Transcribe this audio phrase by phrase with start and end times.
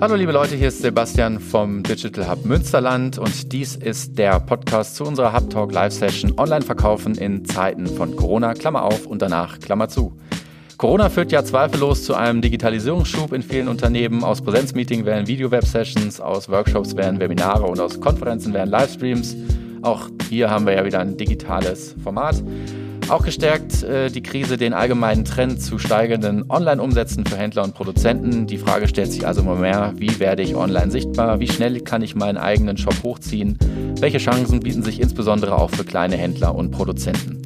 [0.00, 4.94] Hallo liebe Leute, hier ist Sebastian vom Digital Hub Münsterland und dies ist der Podcast
[4.94, 9.22] zu unserer Hub Talk Live Session Online verkaufen in Zeiten von Corona, Klammer auf und
[9.22, 10.16] danach Klammer zu.
[10.76, 14.22] Corona führt ja zweifellos zu einem Digitalisierungsschub in vielen Unternehmen.
[14.22, 19.34] Aus Präsenzmeeting werden Video-Web-Sessions, aus Workshops werden Webinare und aus Konferenzen werden Livestreams.
[19.82, 22.36] Auch hier haben wir ja wieder ein digitales Format.
[23.08, 28.46] Auch gestärkt äh, die Krise den allgemeinen Trend zu steigenden Online-Umsätzen für Händler und Produzenten.
[28.46, 31.40] Die Frage stellt sich also immer mehr, wie werde ich online sichtbar?
[31.40, 33.58] Wie schnell kann ich meinen eigenen Shop hochziehen?
[33.98, 37.40] Welche Chancen bieten sich insbesondere auch für kleine Händler und Produzenten?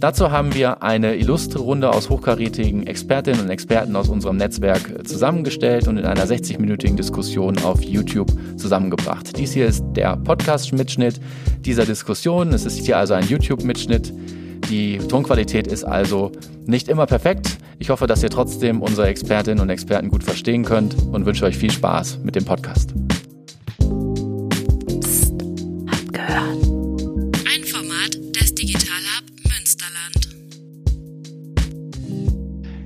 [0.00, 5.86] Dazu haben wir eine illustre Runde aus hochkarätigen Expertinnen und Experten aus unserem Netzwerk zusammengestellt
[5.86, 9.36] und in einer 60-minütigen Diskussion auf YouTube zusammengebracht.
[9.36, 11.20] Dies hier ist der Podcast-Mitschnitt
[11.60, 12.54] dieser Diskussion.
[12.54, 14.12] Es ist hier also ein YouTube-Mitschnitt.
[14.70, 16.32] Die Tonqualität ist also
[16.66, 17.58] nicht immer perfekt.
[17.78, 21.56] Ich hoffe, dass ihr trotzdem unsere Expertinnen und Experten gut verstehen könnt und wünsche euch
[21.56, 22.94] viel Spaß mit dem Podcast.
[25.00, 25.34] Psst,
[25.90, 26.73] habt gehört.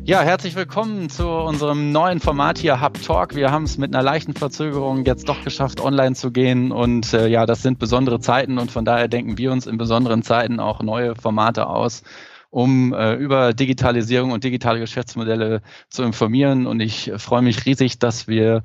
[0.09, 3.34] Ja, herzlich willkommen zu unserem neuen Format hier Hub Talk.
[3.34, 6.73] Wir haben es mit einer leichten Verzögerung jetzt doch geschafft, online zu gehen.
[6.73, 10.23] Und äh, ja, das sind besondere Zeiten und von daher denken wir uns in besonderen
[10.23, 12.05] Zeiten auch neue Formate aus,
[12.48, 16.67] um äh, über Digitalisierung und digitale Geschäftsmodelle zu informieren.
[16.67, 18.62] Und ich freue mich riesig, dass wir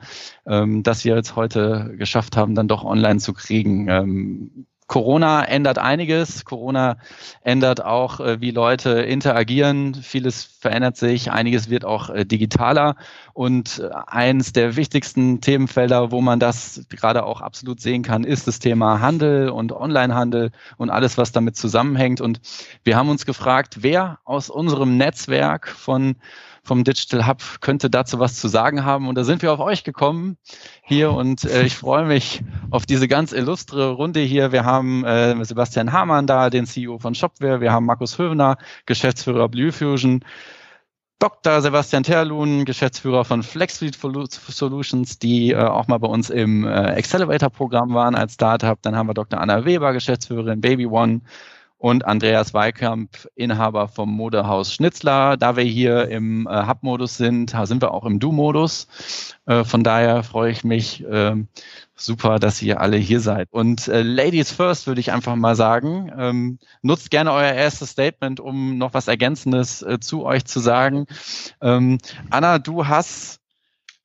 [0.47, 3.89] ähm, das hier jetzt heute geschafft haben, dann doch online zu kriegen.
[3.89, 6.45] Ähm, Corona ändert einiges.
[6.45, 6.97] Corona
[7.41, 9.95] ändert auch, äh, wie Leute interagieren.
[9.95, 11.31] Vieles verändert sich.
[11.31, 12.95] Einiges wird auch äh, digitaler.
[13.33, 18.45] Und äh, eins der wichtigsten Themenfelder, wo man das gerade auch absolut sehen kann, ist
[18.45, 22.21] das Thema Handel und Onlinehandel und alles, was damit zusammenhängt.
[22.21, 22.39] Und
[22.83, 26.17] wir haben uns gefragt, wer aus unserem Netzwerk von
[26.63, 29.07] vom Digital Hub könnte dazu was zu sagen haben.
[29.07, 30.37] Und da sind wir auf euch gekommen
[30.83, 34.51] hier und äh, ich freue mich auf diese ganz illustre Runde hier.
[34.51, 37.59] Wir haben äh, Sebastian Hamann da, den CEO von Shopware.
[37.59, 40.23] Wir haben Markus Höhner, Geschäftsführer Blue Fusion.
[41.19, 41.61] Dr.
[41.61, 47.93] Sebastian Terlun, Geschäftsführer von FlexFleet Solutions, die äh, auch mal bei uns im äh, Accelerator-Programm
[47.93, 48.77] waren als Startup.
[48.81, 49.39] Dann haben wir Dr.
[49.39, 51.21] Anna Weber, Geschäftsführerin Baby One
[51.83, 55.35] und Andreas Weikamp, Inhaber vom Modehaus Schnitzler.
[55.35, 58.87] Da wir hier im äh, Hub-Modus sind, sind wir auch im Du-Modus.
[59.47, 61.35] Äh, von daher freue ich mich äh,
[61.93, 63.49] super, dass ihr alle hier seid.
[63.51, 68.39] Und äh, Ladies first würde ich einfach mal sagen, ähm, nutzt gerne euer erstes Statement,
[68.39, 71.05] um noch was Ergänzendes äh, zu euch zu sagen.
[71.59, 71.97] Ähm,
[72.29, 73.42] Anna, du hast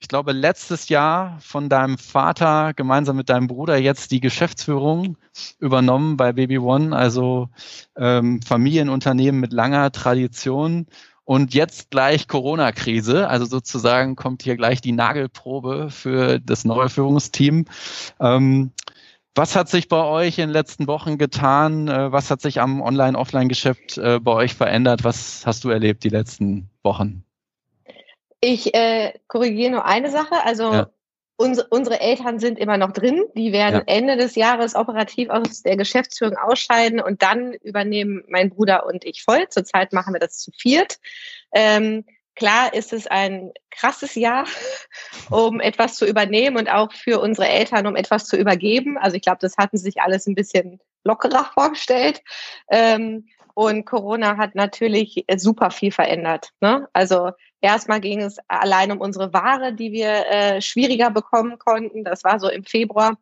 [0.00, 5.16] ich glaube, letztes Jahr von deinem Vater gemeinsam mit deinem Bruder jetzt die Geschäftsführung
[5.58, 7.48] übernommen bei Baby One, also
[7.96, 10.86] ähm, Familienunternehmen mit langer Tradition.
[11.24, 17.66] Und jetzt gleich Corona-Krise, also sozusagen kommt hier gleich die Nagelprobe für das neue Führungsteam.
[18.18, 18.70] Ähm,
[19.34, 21.88] was hat sich bei euch in den letzten Wochen getan?
[21.88, 25.04] Äh, was hat sich am Online-Offline-Geschäft äh, bei euch verändert?
[25.04, 27.24] Was hast du erlebt die letzten Wochen?
[28.40, 30.44] Ich äh, korrigiere nur eine Sache.
[30.44, 30.90] Also ja.
[31.36, 33.24] uns, unsere Eltern sind immer noch drin.
[33.34, 33.94] Die werden ja.
[33.94, 39.22] Ende des Jahres operativ aus der Geschäftsführung ausscheiden und dann übernehmen mein Bruder und ich
[39.22, 39.48] voll.
[39.48, 40.98] Zurzeit machen wir das zu viert.
[41.52, 42.04] Ähm,
[42.36, 44.46] klar ist es ein krasses Jahr,
[45.30, 48.96] um etwas zu übernehmen und auch für unsere Eltern, um etwas zu übergeben.
[48.96, 52.22] Also ich glaube, das hatten sich alles ein bisschen lockerer vorgestellt.
[52.70, 53.26] Ähm,
[53.58, 56.52] und Corona hat natürlich super viel verändert.
[56.60, 56.86] Ne?
[56.92, 62.04] Also erstmal ging es allein um unsere Ware, die wir äh, schwieriger bekommen konnten.
[62.04, 63.18] Das war so im Februar.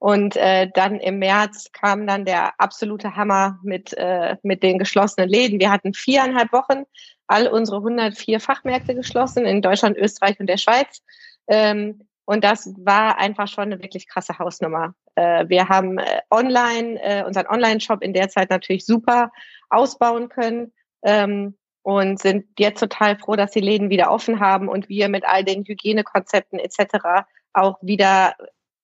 [0.00, 5.28] Und äh, dann im März kam dann der absolute Hammer mit, äh, mit den geschlossenen
[5.28, 5.60] Läden.
[5.60, 6.82] Wir hatten viereinhalb Wochen
[7.28, 11.00] all unsere 104 Fachmärkte geschlossen in Deutschland, Österreich und der Schweiz.
[11.46, 14.96] Ähm, und das war einfach schon eine wirklich krasse Hausnummer.
[15.16, 19.32] Äh, wir haben äh, online, äh, unseren Online-Shop in der Zeit natürlich super
[19.68, 20.72] ausbauen können
[21.02, 25.24] ähm, und sind jetzt total froh, dass die Läden wieder offen haben und wir mit
[25.26, 27.24] all den Hygienekonzepten etc.
[27.52, 28.34] auch wieder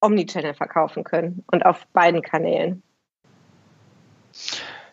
[0.01, 2.83] Omnichannel verkaufen können und auf beiden Kanälen.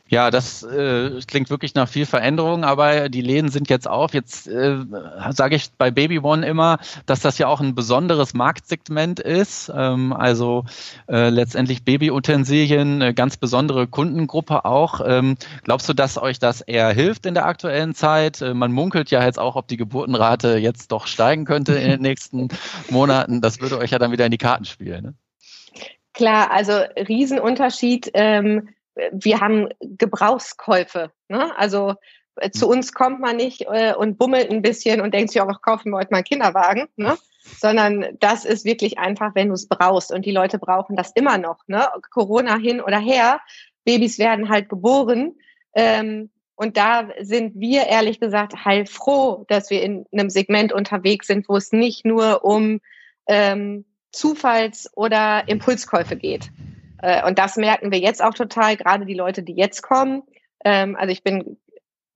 [0.09, 4.15] Ja, das äh, klingt wirklich nach viel Veränderung, aber die Läden sind jetzt auf.
[4.15, 4.77] Jetzt äh,
[5.29, 9.71] sage ich bei Baby One immer, dass das ja auch ein besonderes Marktsegment ist.
[9.73, 10.65] Ähm, also
[11.07, 14.99] äh, letztendlich Babyutensilien, eine ganz besondere Kundengruppe auch.
[15.05, 18.41] Ähm, glaubst du, dass euch das eher hilft in der aktuellen Zeit?
[18.41, 22.01] Äh, man munkelt ja jetzt auch, ob die Geburtenrate jetzt doch steigen könnte in den
[22.09, 22.47] nächsten
[22.89, 23.41] Monaten.
[23.41, 25.03] Das würde euch ja dann wieder in die Karten spielen.
[25.03, 25.13] Ne?
[26.15, 28.09] Klar, also Riesenunterschied.
[28.15, 28.69] Ähm
[29.11, 31.11] wir haben Gebrauchskäufe.
[31.27, 31.57] Ne?
[31.57, 31.95] Also
[32.35, 35.61] äh, zu uns kommt man nicht äh, und bummelt ein bisschen und denkt sich, auch,
[35.61, 37.17] kaufen wir heute mal einen Kinderwagen, ne?
[37.57, 40.11] sondern das ist wirklich einfach, wenn du es brauchst.
[40.11, 41.59] Und die Leute brauchen das immer noch.
[41.67, 41.87] Ne?
[42.11, 43.39] Corona hin oder her,
[43.85, 45.35] Babys werden halt geboren.
[45.73, 51.47] Ähm, und da sind wir ehrlich gesagt heilfroh, dass wir in einem Segment unterwegs sind,
[51.47, 52.81] wo es nicht nur um
[53.27, 56.51] ähm, Zufalls- oder Impulskäufe geht.
[57.01, 60.23] Äh, und das merken wir jetzt auch total, gerade die Leute, die jetzt kommen.
[60.63, 61.57] Ähm, also ich bin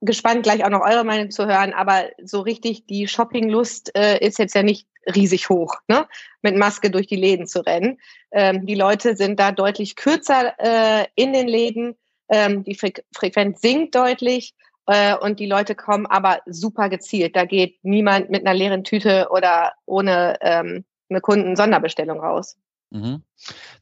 [0.00, 4.38] gespannt, gleich auch noch eure Meinung zu hören, aber so richtig die Shoppinglust äh, ist
[4.38, 6.06] jetzt ja nicht riesig hoch, ne?
[6.42, 7.98] mit Maske durch die Läden zu rennen.
[8.30, 11.96] Ähm, die Leute sind da deutlich kürzer äh, in den Läden,
[12.28, 14.54] ähm, die Fre Frequenz sinkt deutlich
[14.86, 17.36] äh, und die Leute kommen aber super gezielt.
[17.36, 22.56] Da geht niemand mit einer leeren Tüte oder ohne ähm, eine Kunden-Sonderbestellung raus.
[22.94, 23.24] Mhm.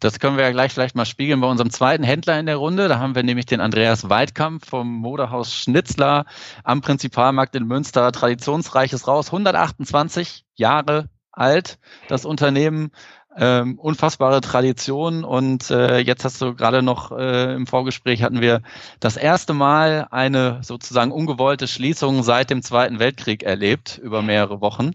[0.01, 2.89] Das können wir ja gleich vielleicht mal spiegeln bei unserem zweiten Händler in der Runde.
[2.89, 6.25] Da haben wir nämlich den Andreas Weidkamp vom Modehaus Schnitzler
[6.65, 8.11] am Prinzipalmarkt in Münster.
[8.11, 11.79] Traditionsreiches Raus, 128 Jahre alt,
[12.09, 12.91] das Unternehmen
[13.37, 18.63] ähm, unfassbare Tradition und äh, jetzt hast du gerade noch äh, im Vorgespräch hatten wir
[19.01, 24.93] das erste Mal eine sozusagen ungewollte Schließung seit dem Zweiten Weltkrieg erlebt über mehrere Wochen.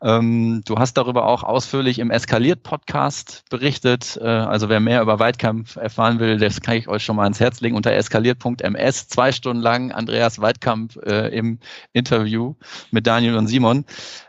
[0.00, 4.18] Ähm, du hast darüber auch ausführlich im Eskaliert-Podcast berichtet.
[4.20, 7.40] Äh, also wer mehr über Weitkampf erfahren will, das kann ich euch schon mal ans
[7.40, 9.08] Herz legen unter eskaliert.ms.
[9.08, 11.58] Zwei Stunden lang Andreas Weitkamp äh, im
[11.92, 12.54] Interview
[12.90, 13.84] mit Daniel und Simon.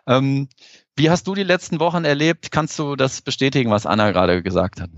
[0.08, 0.48] Ähm,
[0.96, 2.52] wie hast du die letzten Wochen erlebt?
[2.52, 4.90] Kannst du das bestätigen, was Anna gerade gesagt hat?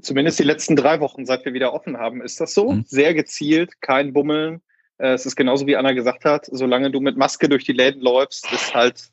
[0.00, 2.72] Zumindest die letzten drei Wochen, seit wir wieder offen haben, ist das so.
[2.72, 2.84] Mhm.
[2.86, 4.60] Sehr gezielt, kein Bummeln.
[4.98, 8.00] Äh, es ist genauso wie Anna gesagt hat, solange du mit Maske durch die Läden
[8.00, 9.08] läufst, ist halt,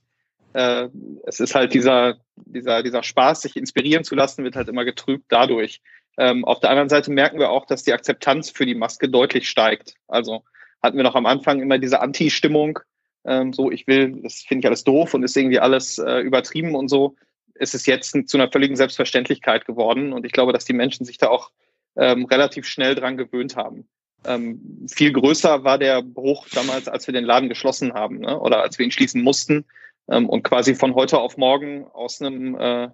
[0.53, 0.89] äh,
[1.25, 5.25] es ist halt dieser, dieser, dieser Spaß, sich inspirieren zu lassen, wird halt immer getrübt
[5.29, 5.81] dadurch.
[6.17, 9.49] Ähm, auf der anderen Seite merken wir auch, dass die Akzeptanz für die Maske deutlich
[9.49, 9.95] steigt.
[10.07, 10.43] Also
[10.81, 12.79] hatten wir noch am Anfang immer diese Anti-Stimmung,
[13.25, 16.75] ähm, so, ich will, das finde ich alles doof und ist irgendwie alles äh, übertrieben
[16.75, 17.15] und so.
[17.55, 21.17] Es ist jetzt zu einer völligen Selbstverständlichkeit geworden und ich glaube, dass die Menschen sich
[21.17, 21.51] da auch
[21.95, 23.87] ähm, relativ schnell dran gewöhnt haben.
[24.25, 28.39] Ähm, viel größer war der Bruch damals, als wir den Laden geschlossen haben ne?
[28.39, 29.65] oder als wir ihn schließen mussten
[30.09, 32.89] ähm, und quasi von heute auf morgen aus einem äh,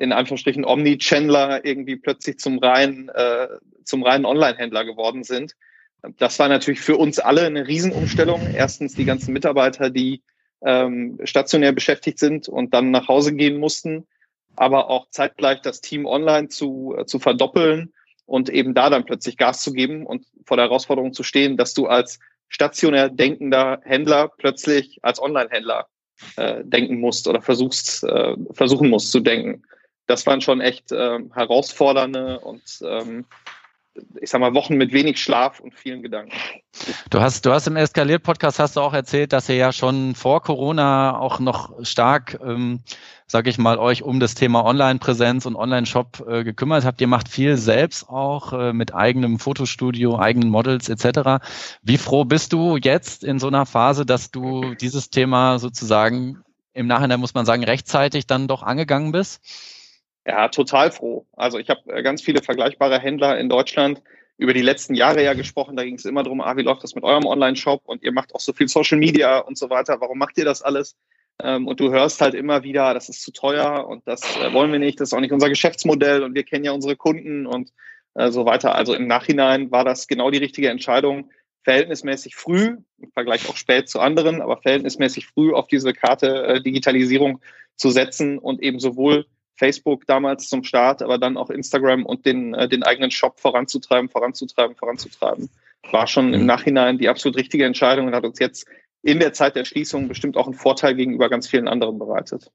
[0.00, 3.48] in Anführungsstrichen Omni-Channler irgendwie plötzlich zum reinen, äh,
[3.84, 5.54] zum reinen Online-Händler geworden sind.
[6.18, 8.40] Das war natürlich für uns alle eine Riesenumstellung.
[8.54, 10.22] Erstens die ganzen Mitarbeiter, die
[10.64, 14.06] ähm, stationär beschäftigt sind und dann nach Hause gehen mussten,
[14.56, 17.92] aber auch zeitgleich das Team online zu, äh, zu verdoppeln
[18.26, 21.74] und eben da dann plötzlich Gas zu geben und vor der Herausforderung zu stehen, dass
[21.74, 22.18] du als
[22.48, 25.86] stationär denkender Händler plötzlich als Online-Händler
[26.36, 29.62] äh, denken musst oder versuchst, äh, versuchen musst zu denken.
[30.06, 33.26] Das waren schon echt äh, herausfordernde und ähm,
[34.20, 36.32] ich sag mal, Wochen mit wenig Schlaf und vielen Gedanken.
[37.10, 40.42] Du hast, du hast im Eskaliert-Podcast hast du auch erzählt, dass ihr ja schon vor
[40.42, 42.80] Corona auch noch stark, ähm,
[43.26, 47.00] sage ich mal, euch um das Thema Online-Präsenz und Online-Shop äh, gekümmert habt.
[47.00, 51.44] Ihr macht viel selbst auch äh, mit eigenem Fotostudio, eigenen Models etc.
[51.82, 56.42] Wie froh bist du jetzt in so einer Phase, dass du dieses Thema sozusagen
[56.72, 59.40] im Nachhinein muss man sagen rechtzeitig dann doch angegangen bist?
[60.26, 61.26] Ja, total froh.
[61.32, 64.02] Also ich habe äh, ganz viele vergleichbare Händler in Deutschland
[64.36, 65.76] über die letzten Jahre ja gesprochen.
[65.76, 68.34] Da ging es immer darum, ah, wie läuft das mit eurem Online-Shop und ihr macht
[68.34, 70.00] auch so viel Social Media und so weiter.
[70.00, 70.96] Warum macht ihr das alles?
[71.42, 74.72] Ähm, und du hörst halt immer wieder, das ist zu teuer und das äh, wollen
[74.72, 77.70] wir nicht, das ist auch nicht unser Geschäftsmodell und wir kennen ja unsere Kunden und
[78.14, 78.74] äh, so weiter.
[78.74, 81.30] Also im Nachhinein war das genau die richtige Entscheidung,
[81.64, 87.40] verhältnismäßig früh, im Vergleich auch spät zu anderen, aber verhältnismäßig früh auf diese Karte Digitalisierung
[87.76, 89.26] zu setzen und eben sowohl
[89.56, 94.08] Facebook damals zum Start, aber dann auch Instagram und den, äh, den eigenen Shop voranzutreiben,
[94.08, 95.48] voranzutreiben, voranzutreiben.
[95.90, 96.46] War schon im.
[96.46, 98.66] Nachhinein die absolut richtige Entscheidung und hat uns jetzt
[99.02, 102.50] in der Zeit der Schließung bestimmt auch einen Vorteil gegenüber ganz vielen anderen bereitet.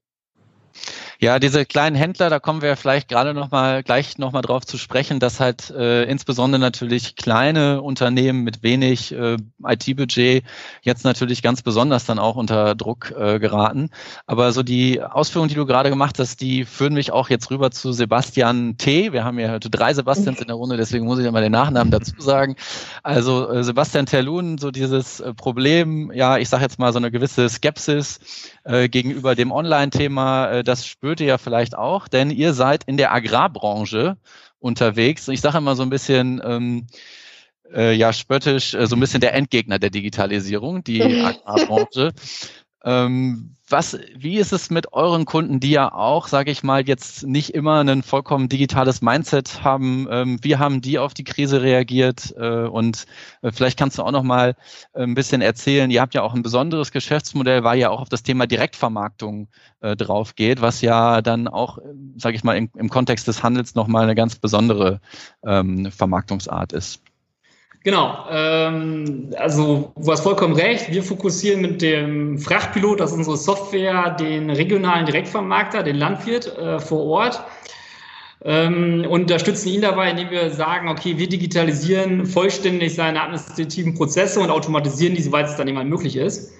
[1.22, 4.64] Ja, diese kleinen Händler, da kommen wir vielleicht gerade noch mal gleich noch mal drauf
[4.64, 10.42] zu sprechen, dass halt äh, insbesondere natürlich kleine Unternehmen mit wenig äh, IT-Budget
[10.80, 13.90] jetzt natürlich ganz besonders dann auch unter Druck äh, geraten.
[14.26, 17.70] Aber so die Ausführungen, die du gerade gemacht hast, die führen mich auch jetzt rüber
[17.70, 19.12] zu Sebastian T.
[19.12, 21.52] Wir haben ja heute drei Sebastians in der Runde, deswegen muss ich ja mal den
[21.52, 22.56] Nachnamen dazu sagen.
[23.02, 27.10] Also äh, Sebastian Terlun, so dieses äh, Problem, ja, ich sage jetzt mal so eine
[27.10, 28.20] gewisse Skepsis
[28.64, 32.96] äh, gegenüber dem Online-Thema, äh, das spürt ihr ja vielleicht auch, denn ihr seid in
[32.96, 34.16] der Agrarbranche
[34.60, 35.26] unterwegs.
[35.26, 36.86] Ich sage immer so ein bisschen, ähm,
[37.72, 42.12] äh, ja, spöttisch, äh, so ein bisschen der Endgegner der Digitalisierung, die Agrarbranche.
[42.84, 47.24] Ähm, was, wie ist es mit euren Kunden, die ja auch, sage ich mal, jetzt
[47.24, 50.08] nicht immer ein vollkommen digitales Mindset haben?
[50.10, 52.34] Ähm, wie haben die auf die Krise reagiert?
[52.36, 53.06] Äh, und
[53.42, 54.56] äh, vielleicht kannst du auch noch mal
[54.92, 55.90] äh, ein bisschen erzählen.
[55.90, 59.48] Ihr habt ja auch ein besonderes Geschäftsmodell, weil ja auch auf das Thema Direktvermarktung
[59.80, 61.78] äh, drauf geht, was ja dann auch,
[62.16, 65.00] sage ich mal, im, im, Kontext des Handels noch mal eine ganz besondere
[65.44, 67.02] ähm, Vermarktungsart ist.
[67.82, 70.92] Genau, ähm, also du hast vollkommen recht.
[70.92, 76.78] Wir fokussieren mit dem Frachtpilot, das ist unsere Software, den regionalen Direktvermarkter, den Landwirt äh,
[76.78, 77.42] vor Ort.
[78.42, 84.50] Ähm, unterstützen ihn dabei, indem wir sagen, okay, wir digitalisieren vollständig seine administrativen Prozesse und
[84.50, 86.52] automatisieren die, soweit es dann immer möglich ist.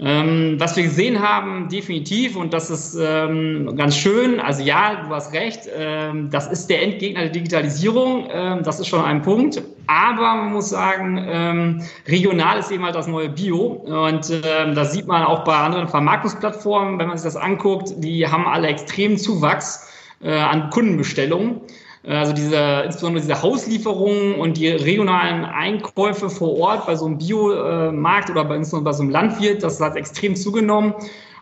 [0.00, 5.12] Ähm, was wir gesehen haben, definitiv, und das ist ähm, ganz schön, also ja, du
[5.12, 9.60] hast recht, ähm, das ist der Endgegner der Digitalisierung, ähm, das ist schon ein Punkt,
[9.88, 14.92] aber man muss sagen, ähm, regional ist eben halt das neue Bio und ähm, das
[14.92, 19.18] sieht man auch bei anderen Vermarktungsplattformen, wenn man sich das anguckt, die haben alle extremen
[19.18, 19.88] Zuwachs
[20.22, 21.60] äh, an Kundenbestellungen.
[22.08, 28.30] Also diese, insbesondere diese Hauslieferungen und die regionalen Einkäufe vor Ort bei so einem Biomarkt
[28.30, 30.94] oder bei, insbesondere bei so einem Landwirt, das hat extrem zugenommen.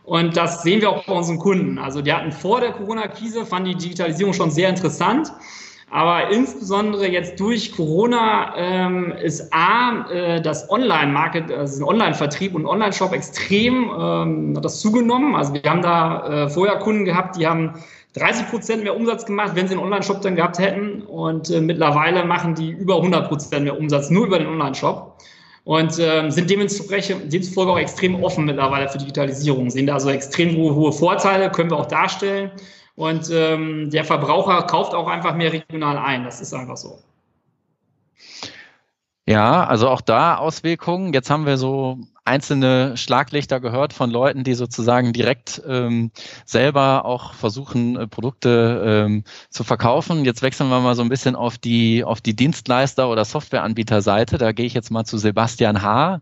[0.05, 1.79] Und das sehen wir auch bei unseren Kunden.
[1.79, 5.33] Also die hatten vor der Corona-Krise, fanden die Digitalisierung schon sehr interessant.
[5.91, 13.13] Aber insbesondere jetzt durch Corona ähm, ist A, äh, das Online-Market, also Online-Vertrieb und Online-Shop
[13.13, 15.37] extrem ähm, hat das zugenommen.
[15.37, 17.75] Also wir haben da äh, vorher Kunden gehabt, die haben
[18.17, 21.03] 30 Prozent mehr Umsatz gemacht, wenn sie einen Online-Shop dann gehabt hätten.
[21.03, 25.19] Und äh, mittlerweile machen die über 100 Prozent mehr Umsatz nur über den Online-Shop.
[25.65, 29.69] Und äh, sind dementsprechend, demzufolge auch extrem offen mittlerweile für Digitalisierung.
[29.69, 32.53] Sehen da also extrem hohe, hohe Vorteile, können wir auch darstellen.
[32.95, 36.25] Und ähm, der Verbraucher kauft auch einfach mehr regional ein.
[36.25, 36.99] Das ist einfach so.
[39.27, 41.13] Ja, also auch da Auswirkungen.
[41.13, 46.11] Jetzt haben wir so einzelne Schlaglichter gehört von Leuten, die sozusagen direkt ähm,
[46.45, 50.25] selber auch versuchen, äh, Produkte ähm, zu verkaufen.
[50.25, 54.39] Jetzt wechseln wir mal so ein bisschen auf die, auf die Dienstleister- oder Softwareanbieterseite.
[54.39, 56.21] Da gehe ich jetzt mal zu Sebastian H.,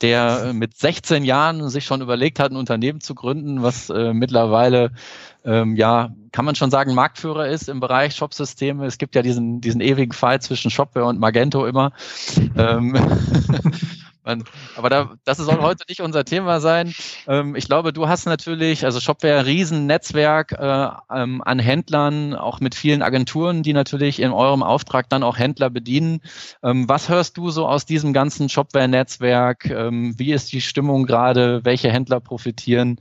[0.00, 4.12] der äh, mit 16 Jahren sich schon überlegt hat, ein Unternehmen zu gründen, was äh,
[4.14, 4.92] mittlerweile
[5.44, 8.86] ähm, ja, kann man schon sagen, Marktführer ist im Bereich Shopsysteme.
[8.86, 11.92] Es gibt ja diesen, diesen ewigen Fall zwischen Shopware und Magento immer.
[12.56, 12.96] ähm,
[14.24, 14.44] man,
[14.76, 16.94] aber da, das soll heute nicht unser Thema sein.
[17.26, 22.60] Ähm, ich glaube, du hast natürlich, also Shopware, ein Riesennetzwerk äh, ähm, an Händlern, auch
[22.60, 26.20] mit vielen Agenturen, die natürlich in eurem Auftrag dann auch Händler bedienen.
[26.62, 29.70] Ähm, was hörst du so aus diesem ganzen Shopware-Netzwerk?
[29.70, 31.64] Ähm, wie ist die Stimmung gerade?
[31.64, 32.98] Welche Händler profitieren?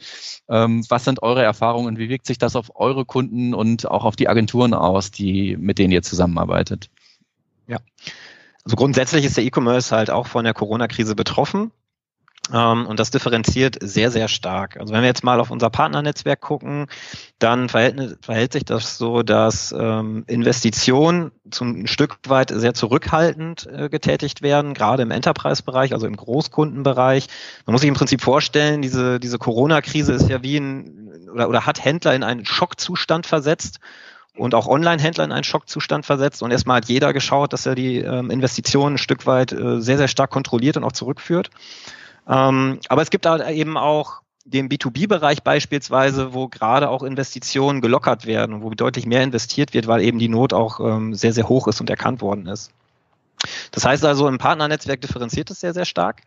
[0.50, 1.98] Ähm, was sind eure Erfahrungen?
[1.98, 5.78] Wie wirkt sich das auf eure Kunden und auch auf die Agenturen aus, die, mit
[5.78, 6.90] denen ihr zusammenarbeitet?
[7.68, 7.78] Ja,
[8.64, 11.72] also grundsätzlich ist der E-Commerce halt auch von der Corona-Krise betroffen.
[12.52, 14.78] Ähm, und das differenziert sehr, sehr stark.
[14.78, 16.88] Also wenn wir jetzt mal auf unser Partnernetzwerk gucken,
[17.40, 23.68] dann verhält, verhält sich das so, dass ähm, Investitionen zum ein Stück weit sehr zurückhaltend
[23.72, 27.28] äh, getätigt werden, gerade im Enterprise-Bereich, also im Großkundenbereich.
[27.66, 31.66] Man muss sich im Prinzip vorstellen, diese, diese Corona-Krise ist ja wie ein oder, oder
[31.66, 33.80] hat Händler in einen Schockzustand versetzt
[34.42, 36.42] und auch Online-Händler in einen Schockzustand versetzt.
[36.42, 39.98] Und erstmal hat jeder geschaut, dass er die ähm, Investitionen ein Stück weit äh, sehr,
[39.98, 41.52] sehr stark kontrolliert und auch zurückführt.
[42.28, 48.26] Ähm, aber es gibt da eben auch den B2B-Bereich beispielsweise, wo gerade auch Investitionen gelockert
[48.26, 51.48] werden und wo deutlich mehr investiert wird, weil eben die Not auch ähm, sehr, sehr
[51.48, 52.72] hoch ist und erkannt worden ist.
[53.72, 56.24] Das heißt also, im Partnernetzwerk differenziert es sehr, sehr stark.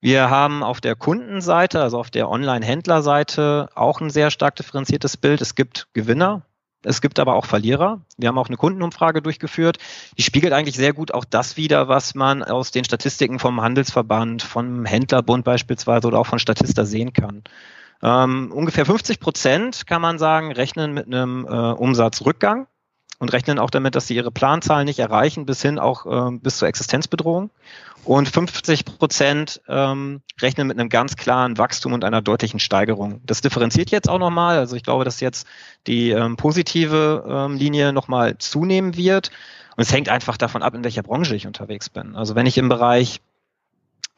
[0.00, 5.40] Wir haben auf der Kundenseite, also auf der Online-Händlerseite, auch ein sehr stark differenziertes Bild.
[5.40, 6.42] Es gibt Gewinner,
[6.82, 8.00] es gibt aber auch Verlierer.
[8.16, 9.78] Wir haben auch eine Kundenumfrage durchgeführt.
[10.16, 14.42] Die spiegelt eigentlich sehr gut auch das wider, was man aus den Statistiken vom Handelsverband,
[14.42, 17.42] vom Händlerbund beispielsweise oder auch von Statista sehen kann.
[18.02, 22.66] Ähm, ungefähr 50 Prozent kann man sagen, rechnen mit einem äh, Umsatzrückgang
[23.20, 26.56] und rechnen auch damit, dass sie ihre Planzahlen nicht erreichen, bis hin auch äh, bis
[26.56, 27.50] zur Existenzbedrohung.
[28.02, 33.20] Und 50 Prozent ähm, rechnen mit einem ganz klaren Wachstum und einer deutlichen Steigerung.
[33.26, 34.56] Das differenziert jetzt auch nochmal.
[34.56, 35.46] Also ich glaube, dass jetzt
[35.86, 39.30] die ähm, positive ähm, Linie nochmal zunehmen wird.
[39.76, 42.16] Und es hängt einfach davon ab, in welcher Branche ich unterwegs bin.
[42.16, 43.20] Also wenn ich im Bereich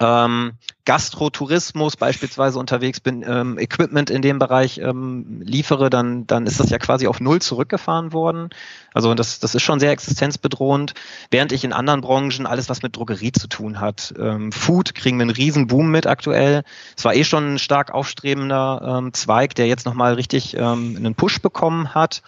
[0.03, 0.53] ähm,
[0.85, 6.71] Gastrotourismus beispielsweise unterwegs bin, ähm, Equipment in dem Bereich ähm, liefere, dann, dann ist das
[6.71, 8.51] ja quasi auf Null zurückgefahren worden.
[8.93, 10.95] Also das, das ist schon sehr existenzbedrohend.
[11.31, 15.19] Während ich in anderen Branchen alles, was mit Drogerie zu tun hat, ähm, Food kriegen
[15.19, 16.65] wir einen riesen Boom mit aktuell.
[16.97, 21.15] Es war eh schon ein stark aufstrebender ähm, Zweig, der jetzt nochmal richtig ähm, einen
[21.15, 22.23] Push bekommen hat.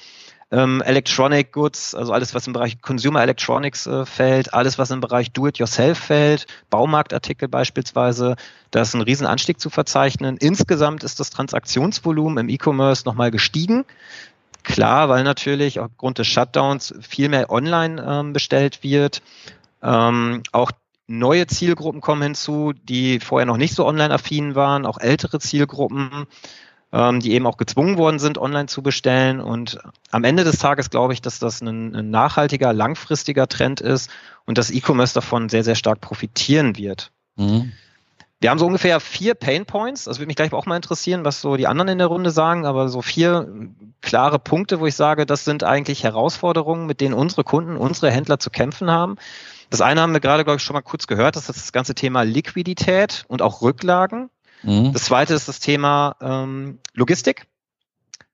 [0.54, 5.00] Ähm, Electronic Goods, also alles, was im Bereich Consumer Electronics äh, fällt, alles, was im
[5.00, 8.36] Bereich Do-it-yourself fällt, Baumarktartikel beispielsweise,
[8.70, 10.36] da ist ein Riesenanstieg zu verzeichnen.
[10.36, 13.84] Insgesamt ist das Transaktionsvolumen im E-Commerce nochmal gestiegen.
[14.62, 19.22] Klar, weil natürlich aufgrund des Shutdowns viel mehr online ähm, bestellt wird.
[19.82, 20.70] Ähm, auch
[21.06, 26.26] neue Zielgruppen kommen hinzu, die vorher noch nicht so online-affin waren, auch ältere Zielgruppen
[26.94, 29.40] ähm, die eben auch gezwungen worden sind, online zu bestellen.
[29.40, 29.78] Und
[30.12, 34.10] am Ende des Tages glaube ich, dass das ein, ein nachhaltiger, langfristiger Trend ist
[34.46, 37.10] und dass E-Commerce davon sehr, sehr stark profitieren wird.
[37.34, 37.72] Mhm.
[38.40, 40.04] Wir haben so ungefähr vier Pain Points.
[40.04, 42.64] Das würde mich gleich auch mal interessieren, was so die anderen in der Runde sagen,
[42.64, 43.48] aber so vier
[44.00, 48.38] klare Punkte, wo ich sage, das sind eigentlich Herausforderungen, mit denen unsere Kunden, unsere Händler
[48.38, 49.16] zu kämpfen haben.
[49.70, 51.94] Das eine haben wir gerade, glaube ich, schon mal kurz gehört, das ist das ganze
[51.94, 54.28] Thema Liquidität und auch Rücklagen.
[54.64, 54.92] Mhm.
[54.92, 57.46] Das zweite ist das Thema ähm, Logistik,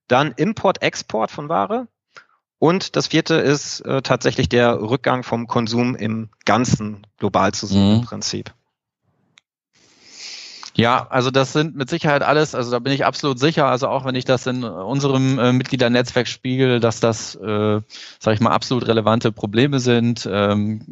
[0.09, 1.89] dann Import, Export von Ware
[2.59, 7.89] und das vierte ist äh, tatsächlich der Rückgang vom Konsum im Ganzen global zu sehen
[7.89, 7.95] mhm.
[7.97, 8.53] im Prinzip.
[10.75, 14.05] Ja, also das sind mit Sicherheit alles, also da bin ich absolut sicher, also auch
[14.05, 17.81] wenn ich das in unserem äh, Mitgliedernetzwerk spiegel, dass das, äh,
[18.19, 20.29] sage ich mal, absolut relevante Probleme sind.
[20.31, 20.83] Ähm,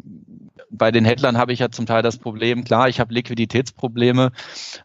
[0.71, 4.33] bei den Händlern habe ich ja zum Teil das Problem, klar, ich habe Liquiditätsprobleme,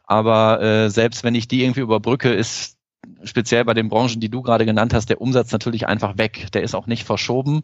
[0.04, 2.78] aber äh, selbst wenn ich die irgendwie überbrücke, ist
[3.24, 6.48] speziell bei den Branchen, die du gerade genannt hast, der Umsatz natürlich einfach weg.
[6.54, 7.62] Der ist auch nicht verschoben,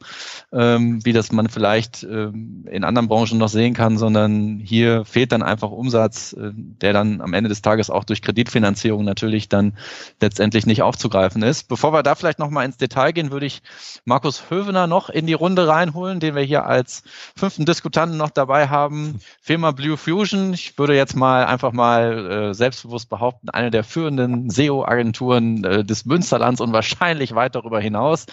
[0.51, 5.31] ähm, wie das man vielleicht ähm, in anderen Branchen noch sehen kann, sondern hier fehlt
[5.31, 9.73] dann einfach Umsatz, äh, der dann am Ende des Tages auch durch Kreditfinanzierung natürlich dann
[10.21, 11.67] letztendlich nicht aufzugreifen ist.
[11.67, 13.61] Bevor wir da vielleicht nochmal ins Detail gehen, würde ich
[14.05, 17.03] Markus Hövener noch in die Runde reinholen, den wir hier als
[17.35, 19.19] fünften Diskutanten noch dabei haben.
[19.41, 20.53] Firma Blue Fusion.
[20.53, 26.05] Ich würde jetzt mal einfach mal äh, selbstbewusst behaupten, eine der führenden SEO-Agenturen äh, des
[26.05, 28.25] Münsterlands und wahrscheinlich weit darüber hinaus.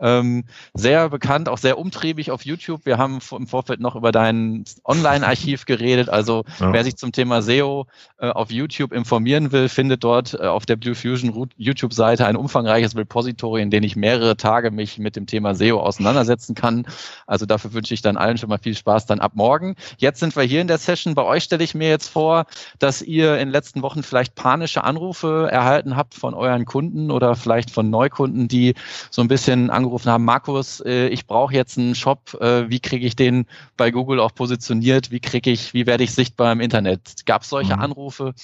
[0.00, 2.86] Ähm, sehr bekannt, auch sehr umtriebig auf YouTube.
[2.86, 6.08] Wir haben im Vorfeld noch über dein Online-Archiv geredet.
[6.08, 6.72] Also ja.
[6.72, 7.86] wer sich zum Thema SEO
[8.18, 12.96] äh, auf YouTube informieren will, findet dort äh, auf der Blue Fusion YouTube-Seite ein umfangreiches
[12.96, 16.86] Repository, in dem ich mehrere Tage mich mit dem Thema SEO auseinandersetzen kann.
[17.26, 19.76] Also dafür wünsche ich dann allen schon mal viel Spaß dann ab morgen.
[19.98, 21.14] Jetzt sind wir hier in der Session.
[21.14, 22.46] Bei euch stelle ich mir jetzt vor,
[22.78, 27.34] dass ihr in den letzten Wochen vielleicht panische Anrufe erhalten habt von euren Kunden oder
[27.34, 28.74] vielleicht von Neukunden, die
[29.10, 33.06] so ein bisschen angerufen haben, Markus, äh, ich brauche jetzt einen Shop, äh, wie kriege
[33.06, 37.26] ich den bei Google auch positioniert, wie kriege ich, wie werde ich sichtbar im Internet?
[37.26, 37.82] Gab es solche mhm.
[37.82, 38.34] Anrufe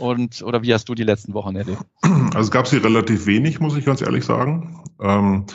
[0.00, 1.82] und oder wie hast du die letzten Wochen erlebt?
[2.34, 4.82] Also gab es sie relativ wenig, muss ich ganz ehrlich sagen.
[5.00, 5.46] Ähm,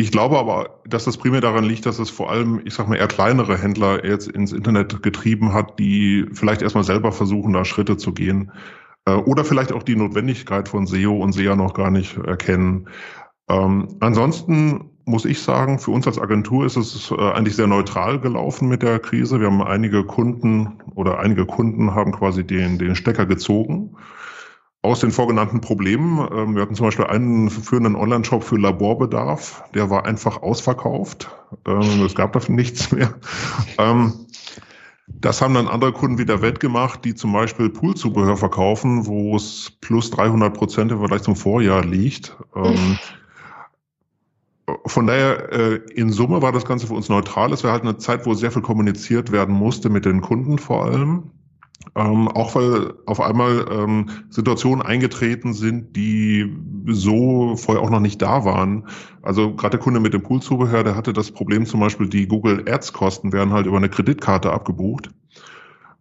[0.00, 2.94] ich glaube aber, dass das primär daran liegt, dass es vor allem, ich sag mal,
[2.94, 7.96] eher kleinere Händler jetzt ins Internet getrieben hat, die vielleicht erstmal selber versuchen, da Schritte
[7.96, 8.52] zu gehen.
[9.08, 12.88] Äh, oder vielleicht auch die Notwendigkeit von SEO und SEA noch gar nicht erkennen.
[13.48, 18.20] Ähm, ansonsten muss ich sagen, für uns als Agentur ist es äh, eigentlich sehr neutral
[18.20, 19.40] gelaufen mit der Krise.
[19.40, 23.96] Wir haben einige Kunden oder einige Kunden haben quasi den, den Stecker gezogen
[24.82, 26.28] aus den vorgenannten Problemen.
[26.32, 31.30] Ähm, wir hatten zum Beispiel einen führenden Online-Shop für Laborbedarf, der war einfach ausverkauft.
[31.66, 33.14] Ähm, es gab dafür nichts mehr.
[35.20, 40.10] Das haben dann andere Kunden wieder wettgemacht, die zum Beispiel Poolzubehör verkaufen, wo es plus
[40.10, 42.36] 300 Prozent im Vergleich zum Vorjahr liegt.
[42.54, 42.98] Ähm,
[44.86, 47.52] von daher, äh, in Summe war das Ganze für uns neutral.
[47.52, 50.84] Es war halt eine Zeit, wo sehr viel kommuniziert werden musste mit den Kunden vor
[50.84, 51.30] allem.
[51.94, 58.20] Ähm, auch weil auf einmal ähm, Situationen eingetreten sind, die so vorher auch noch nicht
[58.20, 58.88] da waren.
[59.22, 62.64] Also gerade der Kunde mit dem Poolzubehör, der hatte das Problem zum Beispiel, die Google
[62.68, 65.10] Ads Kosten werden halt über eine Kreditkarte abgebucht.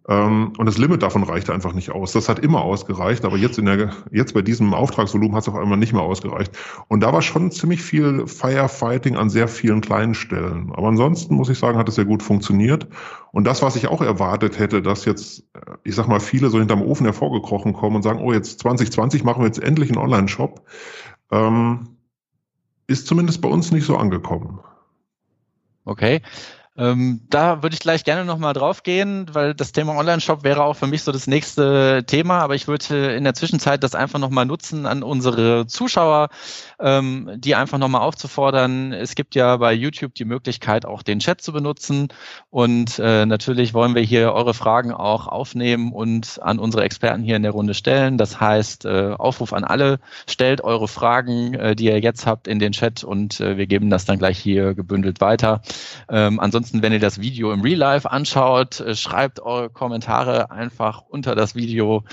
[0.10, 2.14] Ähm, und das Limit davon reichte einfach nicht aus.
[2.14, 5.56] Das hat immer ausgereicht, aber jetzt in der, jetzt bei diesem Auftragsvolumen hat es auf
[5.56, 6.58] einmal nicht mehr ausgereicht.
[6.88, 10.72] Und da war schon ziemlich viel Firefighting an sehr vielen kleinen Stellen.
[10.74, 12.88] Aber ansonsten muss ich sagen, hat es sehr gut funktioniert.
[13.34, 15.44] Und das, was ich auch erwartet hätte, dass jetzt,
[15.84, 19.42] ich sag mal, viele so hinterm Ofen hervorgekrochen kommen und sagen, oh, jetzt 2020 machen
[19.42, 20.62] wir jetzt endlich einen Online-Shop,
[21.32, 21.98] ähm,
[22.88, 24.60] ist zumindest bei uns nicht so angekommen.
[25.84, 26.22] Okay.
[26.78, 30.76] Ähm, da würde ich gleich gerne nochmal drauf gehen, weil das Thema Online-Shop wäre auch
[30.76, 34.46] für mich so das nächste Thema, aber ich würde in der Zwischenzeit das einfach nochmal
[34.46, 36.30] nutzen an unsere Zuschauer,
[36.80, 38.94] ähm, die einfach nochmal aufzufordern.
[38.94, 42.10] Es gibt ja bei YouTube die Möglichkeit, auch den Chat zu benutzen
[42.52, 47.38] und äh, natürlich wollen wir hier eure Fragen auch aufnehmen und an unsere Experten hier
[47.38, 48.20] in der Runde stellen.
[48.20, 52.60] Das heißt, äh, Aufruf an alle, stellt eure Fragen, äh, die ihr jetzt habt, in
[52.60, 55.62] den Chat und äh, wir geben das dann gleich hier gebündelt weiter.
[56.08, 60.52] Ähm, ansonsten Ansonsten, wenn ihr das Video im Real Life anschaut, äh, schreibt eure Kommentare
[60.52, 62.04] einfach unter das Video.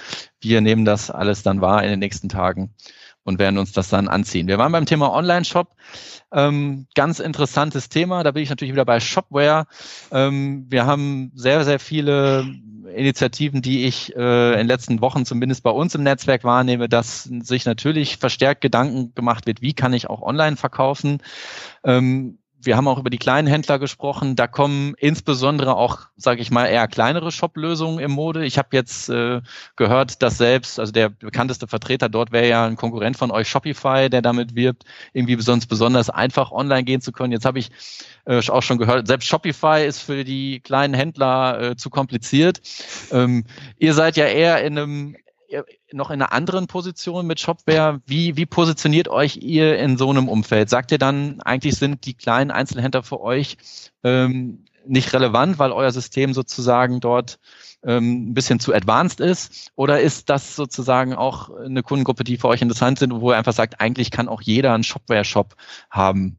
[0.41, 2.73] Wir nehmen das alles dann wahr in den nächsten Tagen.
[3.27, 4.49] und werden uns das dann anziehen.
[4.49, 5.75] Wir waren beim Thema Online-Shop.
[6.31, 8.23] Ähm, ganz interessantes Thema.
[8.23, 9.67] Da bin ich natürlich wieder bei Shopware.
[10.13, 12.45] Ähm, wir haben sehr, sehr viele
[12.95, 17.23] Initiativen, die ich äh, in den letzten Wochen zumindest bei uns im Netzwerk wahrnehme, dass
[17.25, 21.23] sich natürlich verstärkt Gedanken gemacht wird, wie kann ich auch online verkaufen.
[21.83, 22.37] Ähm,
[22.67, 24.37] wir haben auch über die kleinen Händler gesprochen.
[24.37, 28.45] Da kommen insbesondere auch, sage ich mal, eher kleinere Shop-Lösungen im Mode.
[28.45, 29.41] Ich habe jetzt äh,
[29.77, 34.09] gehört, dass selbst, also der bekannteste Vertreter dort wäre ja ein Konkurrent von euch, Shopify,
[34.11, 37.33] der damit wirbt, irgendwie sonst besonders einfach online gehen zu können.
[37.33, 37.71] Jetzt habe ich
[38.27, 42.61] äh, auch schon gehört, selbst Shopify ist für die kleinen Händler äh, zu kompliziert.
[43.13, 43.45] Ähm,
[43.79, 45.17] ihr seid ja eher in einem
[45.93, 48.01] noch in einer anderen Position mit Shopware.
[48.07, 50.71] Wie, wie positioniert euch ihr in so einem Umfeld?
[50.71, 53.57] Sagt ihr dann, eigentlich sind die kleinen Einzelhändler für euch
[54.03, 57.39] ähm, nicht relevant, weil euer System sozusagen dort
[57.85, 59.71] ähm, ein bisschen zu advanced ist?
[59.77, 63.53] Oder ist das sozusagen auch eine Kundengruppe, die für euch interessant sind, wo ihr einfach
[63.53, 65.55] sagt, eigentlich kann auch jeder einen Shopware-Shop
[65.91, 66.39] haben?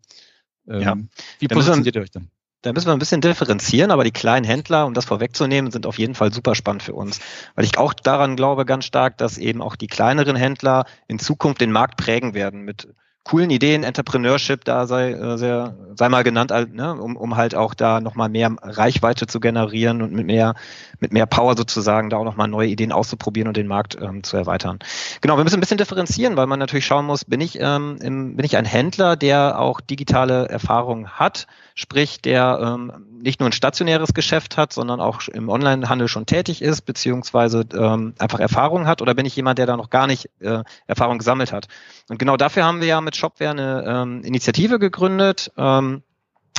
[0.67, 0.97] Ähm, ja.
[1.39, 2.29] Wie positioniert ihr euch dann?
[2.65, 5.99] Da müssen wir ein bisschen differenzieren, aber die kleinen Händler, um das vorwegzunehmen, sind auf
[5.99, 7.19] jeden Fall super spannend für uns.
[7.53, 11.61] Weil ich auch daran glaube ganz stark, dass eben auch die kleineren Händler in Zukunft
[11.61, 12.87] den Markt prägen werden mit
[13.23, 17.75] coolen Ideen, Entrepreneurship da sei, äh, sehr, sei mal genannt, ne, um, um halt auch
[17.75, 20.55] da nochmal mehr Reichweite zu generieren und mit mehr,
[20.99, 24.37] mit mehr Power sozusagen da auch nochmal neue Ideen auszuprobieren und den Markt ähm, zu
[24.37, 24.79] erweitern.
[25.21, 28.35] Genau, wir müssen ein bisschen differenzieren, weil man natürlich schauen muss, bin ich, ähm, im,
[28.37, 31.45] bin ich ein Händler, der auch digitale Erfahrung hat,
[31.75, 36.61] sprich, der ähm, nicht nur ein stationäres Geschäft hat, sondern auch im Onlinehandel schon tätig
[36.61, 40.29] ist, beziehungsweise ähm, einfach Erfahrung hat, oder bin ich jemand, der da noch gar nicht
[40.39, 41.67] äh, Erfahrung gesammelt hat?
[42.07, 45.51] Und genau dafür haben wir ja mit Shopware eine ähm, Initiative gegründet.
[45.57, 46.01] Ähm,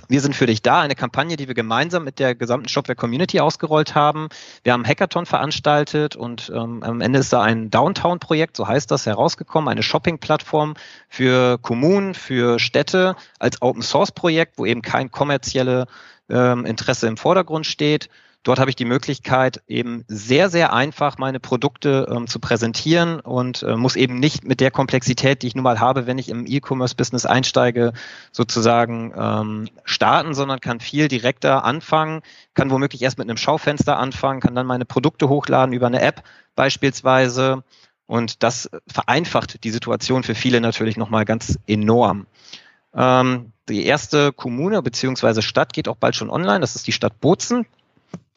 [0.09, 3.95] wir sind für dich da, eine Kampagne, die wir gemeinsam mit der gesamten Shopware-Community ausgerollt
[3.95, 4.29] haben.
[4.63, 9.07] Wir haben Hackathon veranstaltet und ähm, am Ende ist da ein Downtown-Projekt, so heißt das,
[9.07, 10.75] herausgekommen, eine Shopping-Plattform
[11.09, 15.87] für Kommunen, für Städte als Open-Source-Projekt, wo eben kein kommerzielle
[16.29, 18.09] ähm, Interesse im Vordergrund steht.
[18.47, 23.65] Dort habe ich die Möglichkeit, eben sehr, sehr einfach meine Produkte ähm, zu präsentieren und
[23.65, 26.47] äh, muss eben nicht mit der Komplexität, die ich nun mal habe, wenn ich im
[26.47, 27.93] E-Commerce-Business einsteige,
[28.31, 32.23] sozusagen ähm, starten, sondern kann viel direkter anfangen,
[32.55, 36.23] kann womöglich erst mit einem Schaufenster anfangen, kann dann meine Produkte hochladen über eine App
[36.55, 37.65] beispielsweise.
[38.07, 42.29] Und das vereinfacht die Situation für viele natürlich nochmal ganz enorm.
[42.95, 45.43] Ähm, die erste Kommune bzw.
[45.43, 46.61] Stadt geht auch bald schon online.
[46.61, 47.67] Das ist die Stadt Bozen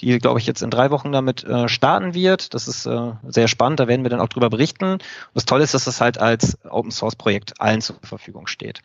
[0.02, 2.54] die, glaube ich, jetzt in drei Wochen damit äh, starten wird.
[2.54, 4.94] Das ist äh, sehr spannend, da werden wir dann auch drüber berichten.
[4.94, 8.82] Und das Tolle ist, dass das halt als Open Source Projekt allen zur Verfügung steht.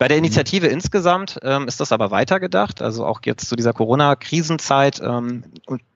[0.00, 0.24] Bei der mhm.
[0.24, 0.72] Initiative mhm.
[0.72, 2.80] insgesamt ähm, ist das aber weitergedacht.
[2.80, 5.44] Also auch jetzt zu dieser Corona-Krisenzeit ähm,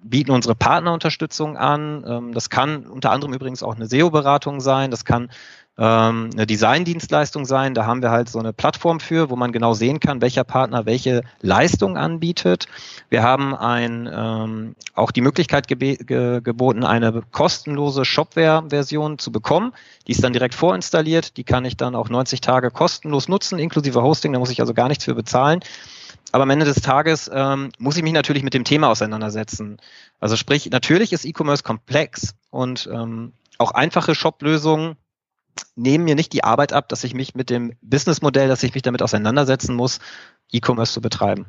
[0.03, 2.05] bieten unsere Partner Unterstützung an.
[2.07, 4.91] Ähm, das kann unter anderem übrigens auch eine SEO-Beratung sein.
[4.91, 5.31] Das kann
[5.77, 7.75] ähm, eine Designdienstleistung sein.
[7.75, 10.87] Da haben wir halt so eine Plattform für, wo man genau sehen kann, welcher Partner
[10.87, 12.67] welche Leistung anbietet.
[13.11, 19.73] Wir haben ein, ähm, auch die Möglichkeit ge geboten, eine kostenlose Shopware-Version zu bekommen.
[20.07, 21.37] Die ist dann direkt vorinstalliert.
[21.37, 24.33] Die kann ich dann auch 90 Tage kostenlos nutzen, inklusive Hosting.
[24.33, 25.61] Da muss ich also gar nichts für bezahlen.
[26.31, 29.79] Aber am Ende des Tages ähm, muss ich mich natürlich mit dem Thema auseinandersetzen.
[30.21, 34.97] Also sprich, natürlich ist E-Commerce komplex und ähm, auch einfache Shop-Lösungen
[35.77, 38.83] nehmen mir nicht die Arbeit ab, dass ich mich mit dem Businessmodell, dass ich mich
[38.83, 39.99] damit auseinandersetzen muss,
[40.53, 41.47] E-Commerce zu betreiben.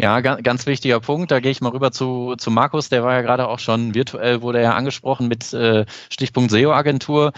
[0.00, 1.30] Ja, ganz wichtiger Punkt.
[1.30, 2.88] Da gehe ich mal rüber zu, zu Markus.
[2.88, 7.32] Der war ja gerade auch schon virtuell, wurde er angesprochen mit äh, Stichpunkt SEO-Agentur.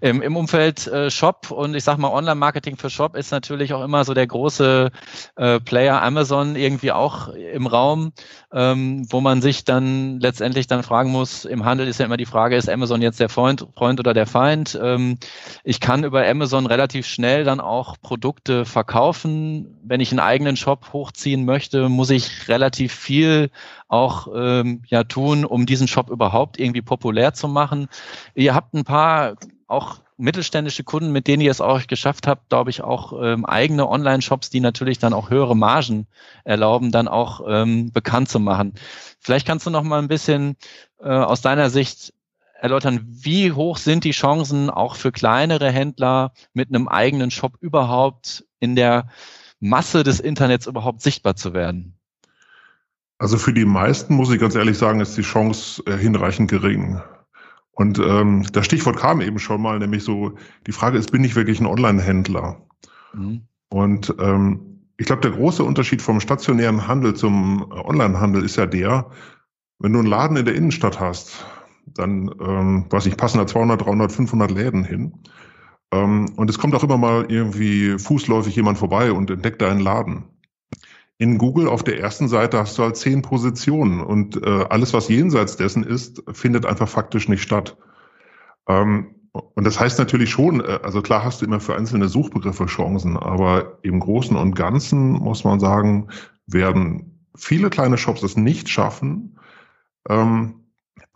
[0.00, 3.84] Ähm, Im Umfeld äh, Shop und ich sag mal Online-Marketing für Shop ist natürlich auch
[3.84, 4.90] immer so der große
[5.36, 8.12] äh, Player Amazon irgendwie auch im Raum,
[8.50, 12.24] ähm, wo man sich dann letztendlich dann fragen muss, im Handel ist ja immer die
[12.24, 14.78] Frage, ist Amazon jetzt der Freund, Freund oder der Feind?
[14.82, 15.18] Ähm,
[15.64, 19.78] ich kann über Amazon relativ schnell dann auch Produkte verkaufen.
[19.84, 23.50] Wenn ich einen eigenen Shop hochziehen möchte, muss muss ich relativ viel
[23.88, 27.88] auch ähm, ja tun, um diesen Shop überhaupt irgendwie populär zu machen.
[28.36, 29.34] Ihr habt ein paar
[29.66, 33.88] auch mittelständische Kunden, mit denen ihr es auch geschafft habt, glaube ich, auch ähm, eigene
[33.88, 36.06] Online-Shops, die natürlich dann auch höhere Margen
[36.44, 38.74] erlauben, dann auch ähm, bekannt zu machen.
[39.18, 40.56] Vielleicht kannst du noch mal ein bisschen
[41.00, 42.14] äh, aus deiner Sicht
[42.60, 48.44] erläutern, wie hoch sind die Chancen auch für kleinere Händler mit einem eigenen Shop überhaupt
[48.60, 49.08] in der
[49.60, 51.95] Masse des Internets überhaupt sichtbar zu werden?
[53.18, 57.00] Also für die meisten, muss ich ganz ehrlich sagen, ist die Chance äh, hinreichend gering.
[57.72, 60.34] Und ähm, das Stichwort kam eben schon mal, nämlich so,
[60.66, 62.62] die Frage ist, bin ich wirklich ein Online-Händler?
[63.14, 63.42] Mhm.
[63.68, 69.10] Und ähm, ich glaube, der große Unterschied vom stationären Handel zum Online-Handel ist ja der,
[69.78, 71.44] wenn du einen Laden in der Innenstadt hast,
[71.86, 75.12] dann, ähm, weiß ich, passen da 200, 300, 500 Läden hin.
[75.92, 80.24] Ähm, und es kommt auch immer mal irgendwie fußläufig jemand vorbei und entdeckt deinen Laden.
[81.18, 85.08] In Google auf der ersten Seite hast du halt zehn Positionen und äh, alles, was
[85.08, 87.76] jenseits dessen ist, findet einfach faktisch nicht statt.
[88.68, 92.66] Ähm, und das heißt natürlich schon, äh, also klar hast du immer für einzelne Suchbegriffe
[92.66, 96.08] Chancen, aber im Großen und Ganzen muss man sagen,
[96.46, 99.38] werden viele kleine Shops es nicht schaffen,
[100.08, 100.65] ähm,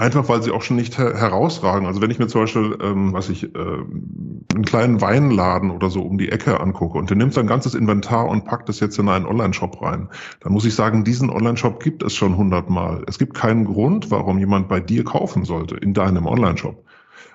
[0.01, 1.87] Einfach weil sie auch schon nicht her herausragen.
[1.87, 6.01] Also wenn ich mir zum Beispiel, ähm, was ich, äh, einen kleinen Weinladen oder so
[6.01, 9.11] um die Ecke angucke und der nimmt sein ganzes Inventar und packt es jetzt in
[9.11, 10.09] einen Online-Shop rein,
[10.41, 13.05] dann muss ich sagen, diesen Online-Shop gibt es schon hundertmal.
[13.09, 16.83] Es gibt keinen Grund, warum jemand bei dir kaufen sollte, in deinem Online-Shop.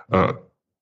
[0.10, 0.34] Äh,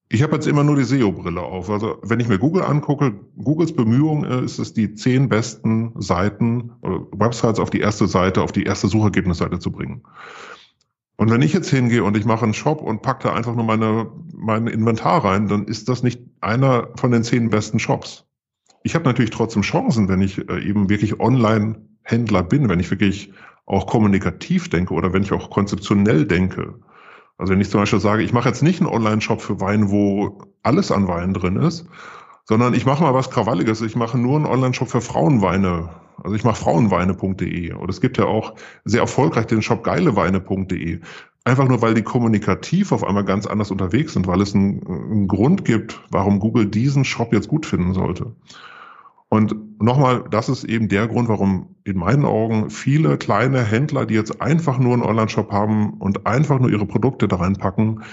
[0.08, 1.70] ich habe jetzt immer nur die SEO-Brille auf.
[1.70, 6.72] Also wenn ich mir Google angucke, Googles Bemühung äh, ist es, die zehn besten Seiten
[6.80, 10.04] oder Websites auf die erste Seite, auf die erste Suchergebnisseite zu bringen.
[11.16, 13.66] Und wenn ich jetzt hingehe und ich mache einen Shop und packe da einfach nur
[13.66, 18.26] meine, mein Inventar rein, dann ist das nicht einer von den zehn besten Shops.
[18.84, 23.32] Ich habe natürlich trotzdem Chancen, wenn ich äh, eben wirklich Online-Händler bin, wenn ich wirklich
[23.66, 26.76] auch kommunikativ denke oder wenn ich auch konzeptionell denke.
[27.38, 30.42] Also wenn ich zum Beispiel sage, ich mache jetzt nicht einen Online-Shop für Wein, wo
[30.64, 31.88] alles an Wein drin ist,
[32.46, 33.82] sondern ich mache mal was Krawalliges.
[33.82, 35.90] Ich mache nur einen Online-Shop für Frauenweine
[36.22, 41.00] also ich mache frauenweine.de und es gibt ja auch sehr erfolgreich den Shop geileweine.de.
[41.46, 45.28] Einfach nur, weil die kommunikativ auf einmal ganz anders unterwegs sind, weil es einen, einen
[45.28, 48.34] Grund gibt, warum Google diesen Shop jetzt gut finden sollte.
[49.28, 54.14] Und nochmal, das ist eben der Grund, warum in meinen Augen viele kleine Händler, die
[54.14, 58.04] jetzt einfach nur einen Online-Shop haben und einfach nur ihre Produkte da reinpacken,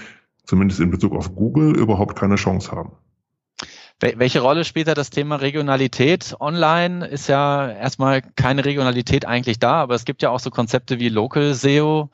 [0.43, 2.93] zumindest in Bezug auf Google, überhaupt keine Chance haben.
[4.01, 6.35] Welche Rolle spielt da das Thema Regionalität?
[6.39, 10.99] Online ist ja erstmal keine Regionalität eigentlich da, aber es gibt ja auch so Konzepte
[10.99, 12.09] wie Local SEO.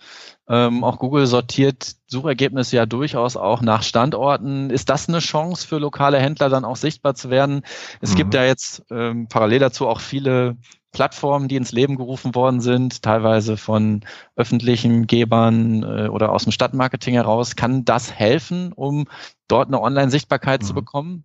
[0.49, 4.69] Ähm, auch Google sortiert Suchergebnisse ja durchaus auch nach Standorten.
[4.69, 7.61] Ist das eine Chance für lokale Händler dann auch sichtbar zu werden?
[8.01, 8.15] Es mhm.
[8.17, 10.57] gibt ja jetzt ähm, parallel dazu auch viele
[10.91, 14.01] Plattformen, die ins Leben gerufen worden sind, teilweise von
[14.35, 17.55] öffentlichen Gebern äh, oder aus dem Stadtmarketing heraus.
[17.55, 19.05] Kann das helfen, um
[19.47, 20.65] dort eine Online-Sichtbarkeit mhm.
[20.65, 21.23] zu bekommen?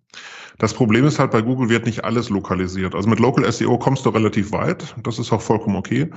[0.59, 2.95] Das Problem ist halt, bei Google wird nicht alles lokalisiert.
[2.95, 4.95] Also mit Local SEO kommst du relativ weit.
[5.03, 6.09] Das ist auch vollkommen okay.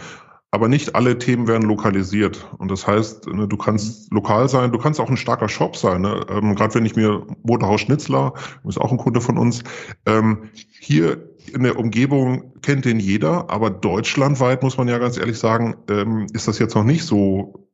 [0.52, 2.46] Aber nicht alle Themen werden lokalisiert.
[2.58, 4.16] Und das heißt, ne, du kannst mhm.
[4.16, 6.02] lokal sein, du kannst auch ein starker Shop sein.
[6.02, 6.24] Ne?
[6.30, 8.32] Ähm, Gerade wenn ich mir Motorhaus Schnitzler,
[8.66, 9.64] ist auch ein Kunde von uns,
[10.06, 15.38] ähm, hier in der Umgebung kennt den jeder, aber deutschlandweit muss man ja ganz ehrlich
[15.38, 17.68] sagen, ähm, ist das jetzt noch nicht so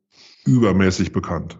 [0.45, 1.59] übermäßig bekannt.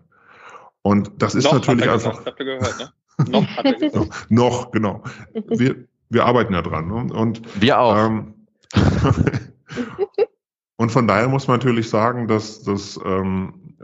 [0.82, 2.18] Und das ist noch natürlich einfach.
[2.18, 2.90] Gesagt, gehört, ne?
[3.30, 3.48] Noch,
[4.30, 5.04] noch, genau.
[5.48, 6.88] Wir, wir arbeiten ja dran.
[6.88, 7.14] Ne?
[7.14, 8.06] Und, wir auch.
[8.06, 8.34] Ähm,
[10.78, 13.76] und von daher muss man natürlich sagen, dass, dass ähm,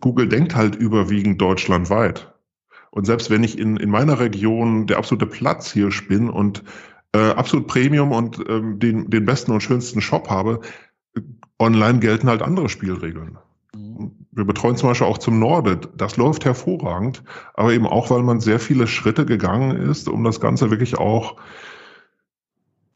[0.00, 2.32] Google denkt halt überwiegend deutschlandweit.
[2.90, 6.62] Und selbst wenn ich in, in meiner Region der absolute Platz hier bin und
[7.14, 10.60] äh, absolut Premium und ähm, den, den besten und schönsten Shop habe,
[11.58, 13.38] online gelten halt andere Spielregeln.
[14.32, 15.78] Wir betreuen zum Beispiel auch zum Norde.
[15.96, 17.22] Das läuft hervorragend,
[17.54, 21.36] aber eben auch, weil man sehr viele Schritte gegangen ist, um das Ganze wirklich auch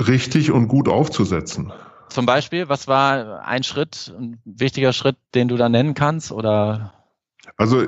[0.07, 1.73] richtig und gut aufzusetzen.
[2.09, 6.33] Zum Beispiel, was war ein Schritt, ein wichtiger Schritt, den du da nennen kannst?
[6.33, 6.95] Oder?
[7.57, 7.87] Also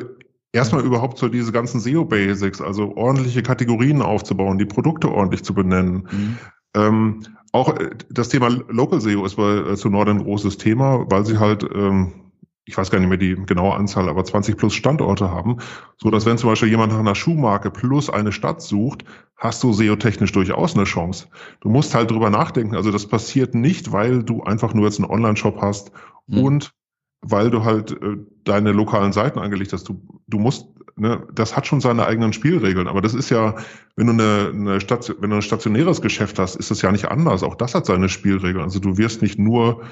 [0.53, 6.09] erstmal überhaupt so diese ganzen SEO-Basics, also ordentliche Kategorien aufzubauen, die Produkte ordentlich zu benennen.
[6.11, 6.39] Mhm.
[6.75, 7.21] Ähm,
[7.53, 11.25] auch äh, das Thema Local SEO ist bei äh, zu Nord ein großes Thema, weil
[11.25, 12.28] sie halt, ähm,
[12.69, 15.57] ich weiß gar nicht mehr die genaue Anzahl, aber 20 plus Standorte haben,
[15.97, 19.05] so dass wenn zum Beispiel jemand nach einer Schuhmarke plus eine Stadt sucht,
[19.37, 21.29] hast du SEO-technisch durchaus eine Chance.
[21.61, 22.77] Du musst halt drüber nachdenken.
[22.77, 25.93] Also das passiert nicht, weil du einfach nur jetzt einen Online-Shop hast
[26.27, 26.39] mhm.
[26.45, 26.75] und
[27.23, 29.89] weil du halt äh, deine lokalen Seiten angelegt hast.
[29.89, 32.87] Du, du musst, ne, das hat schon seine eigenen Spielregeln.
[32.87, 33.57] Aber das ist ja,
[33.97, 37.07] wenn du eine, eine Station, wenn du ein stationäres Geschäft hast, ist das ja nicht
[37.07, 37.43] anders.
[37.43, 38.63] Auch das hat seine Spielregeln.
[38.63, 39.83] Also du wirst nicht nur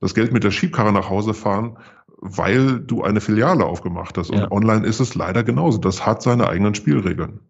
[0.00, 1.76] das Geld mit der Schiebkarre nach Hause fahren,
[2.20, 4.30] weil du eine Filiale aufgemacht hast.
[4.30, 4.50] Und ja.
[4.50, 5.78] online ist es leider genauso.
[5.78, 7.40] Das hat seine eigenen Spielregeln.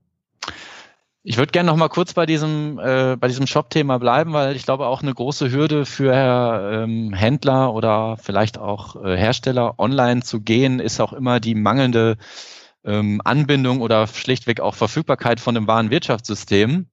[1.22, 4.64] Ich würde gerne noch mal kurz bei diesem, äh, bei diesem Shop-Thema bleiben, weil ich
[4.64, 10.40] glaube, auch eine große Hürde für ähm, Händler oder vielleicht auch äh, Hersteller online zu
[10.40, 12.16] gehen, ist auch immer die mangelnde
[12.84, 16.86] ähm, Anbindung oder schlichtweg auch Verfügbarkeit von einem wahren Wirtschaftssystem.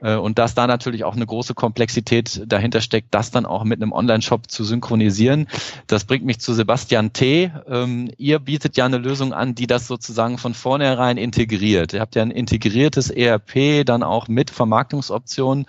[0.00, 3.80] Äh, und dass da natürlich auch eine große Komplexität dahinter steckt, das dann auch mit
[3.82, 5.48] einem Online-Shop zu synchronisieren.
[5.86, 7.50] Das bringt mich zu Sebastian T.
[7.68, 11.92] Ähm, ihr bietet ja eine Lösung an, die das sozusagen von vornherein integriert.
[11.92, 15.66] Ihr habt ja ein integriertes ERP, dann auch mit Vermarktungsoptionen.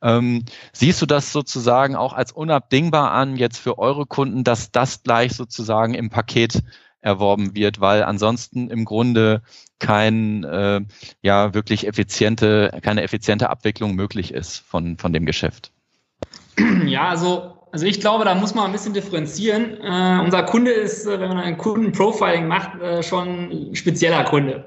[0.00, 5.02] Ähm, siehst du das sozusagen auch als unabdingbar an, jetzt für eure Kunden, dass das
[5.02, 6.62] gleich sozusagen im Paket
[7.00, 9.42] erworben wird, weil ansonsten im Grunde
[9.78, 10.80] kein äh,
[11.22, 15.72] ja wirklich effiziente, keine effiziente Abwicklung möglich ist von, von dem Geschäft.
[16.86, 19.76] Ja, also also ich glaube, da muss man ein bisschen differenzieren.
[19.82, 24.64] Äh, unser Kunde ist, äh, wenn man ein Kundenprofiling macht, äh, schon ein spezieller Kunde.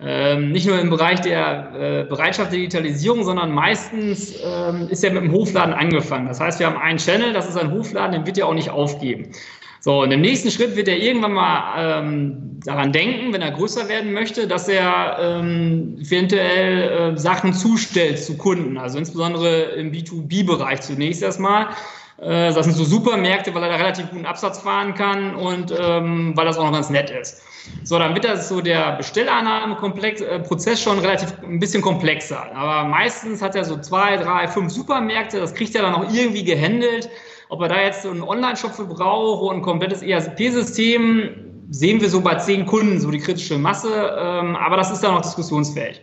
[0.00, 5.12] Ähm, nicht nur im Bereich der äh, Bereitschaft der Digitalisierung, sondern meistens ähm, ist er
[5.12, 6.28] mit dem Hofladen angefangen.
[6.28, 8.70] Das heißt, wir haben einen Channel, das ist ein Hofladen, den wird er auch nicht
[8.70, 9.32] aufgeben.
[9.80, 13.88] So, und im nächsten Schritt wird er irgendwann mal ähm, daran denken, wenn er größer
[13.88, 20.80] werden möchte, dass er ähm, eventuell äh, Sachen zustellt zu Kunden, also insbesondere im B2B-Bereich
[20.80, 21.68] zunächst erstmal.
[22.20, 26.32] Äh, das sind so Supermärkte, weil er da relativ guten Absatz fahren kann und ähm,
[26.36, 27.42] weil das auch noch ganz nett ist.
[27.84, 32.50] So, dann wird das so der Bestellannahmeprozess äh, schon relativ ein bisschen komplexer.
[32.54, 36.44] Aber meistens hat er so zwei, drei, fünf Supermärkte, das kriegt er dann auch irgendwie
[36.44, 37.08] gehandelt.
[37.50, 42.08] Ob er da jetzt so einen Online-Shop für braucht und ein komplettes ERP-System, sehen wir
[42.08, 44.16] so bei zehn Kunden, so die kritische Masse.
[44.18, 46.02] Ähm, aber das ist dann noch diskussionsfähig.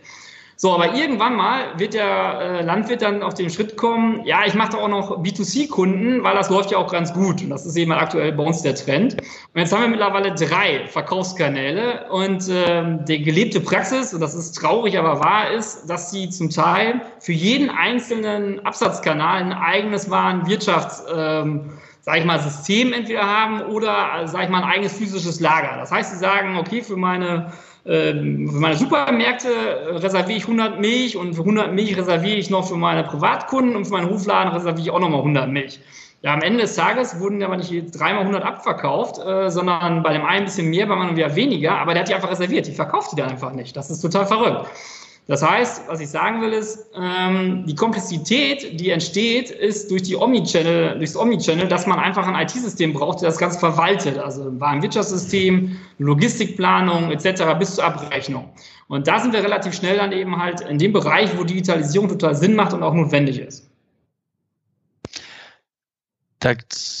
[0.58, 4.54] So, aber irgendwann mal wird der äh, Landwirt dann auf den Schritt kommen, ja, ich
[4.54, 7.42] mache da auch noch B2C-Kunden, weil das läuft ja auch ganz gut.
[7.42, 9.20] Und das ist eben aktuell bei uns der Trend.
[9.20, 14.52] Und jetzt haben wir mittlerweile drei Verkaufskanäle und ähm, die gelebte Praxis, und das ist
[14.52, 21.04] traurig, aber wahr ist, dass sie zum Teil für jeden einzelnen Absatzkanal ein eigenes Warenwirtschafts
[21.14, 25.76] ähm, sag ich mal, System entweder haben oder, sag ich mal, ein eigenes physisches Lager.
[25.76, 27.52] Das heißt, sie sagen, okay, für meine
[27.86, 29.48] für meine Supermärkte
[30.02, 33.84] reserviere ich 100 Milch und für 100 Milch reserviere ich noch für meine Privatkunden und
[33.84, 35.78] für meinen Hofladen reserviere ich auch nochmal 100 Milch.
[36.22, 40.24] Ja, am Ende des Tages wurden aber nicht dreimal 100 abverkauft, äh, sondern bei dem
[40.24, 42.72] einen ein bisschen mehr, beim anderen wieder weniger, aber der hat die einfach reserviert, die
[42.72, 43.76] verkauft die dann einfach nicht.
[43.76, 44.68] Das ist total verrückt.
[45.28, 50.14] Das heißt, was ich sagen will, ist, ähm, die Komplexität, die entsteht, ist durch die
[50.14, 54.18] Omnichannel, durchs Omnichannel, dass man einfach ein IT-System braucht, das das Ganze verwaltet.
[54.18, 57.42] Also ein Warenwirtschaftssystem, Logistikplanung etc.
[57.58, 58.50] bis zur Abrechnung.
[58.86, 62.36] Und da sind wir relativ schnell dann eben halt in dem Bereich, wo Digitalisierung total
[62.36, 63.68] Sinn macht und auch notwendig ist.
[66.46, 66.54] Da,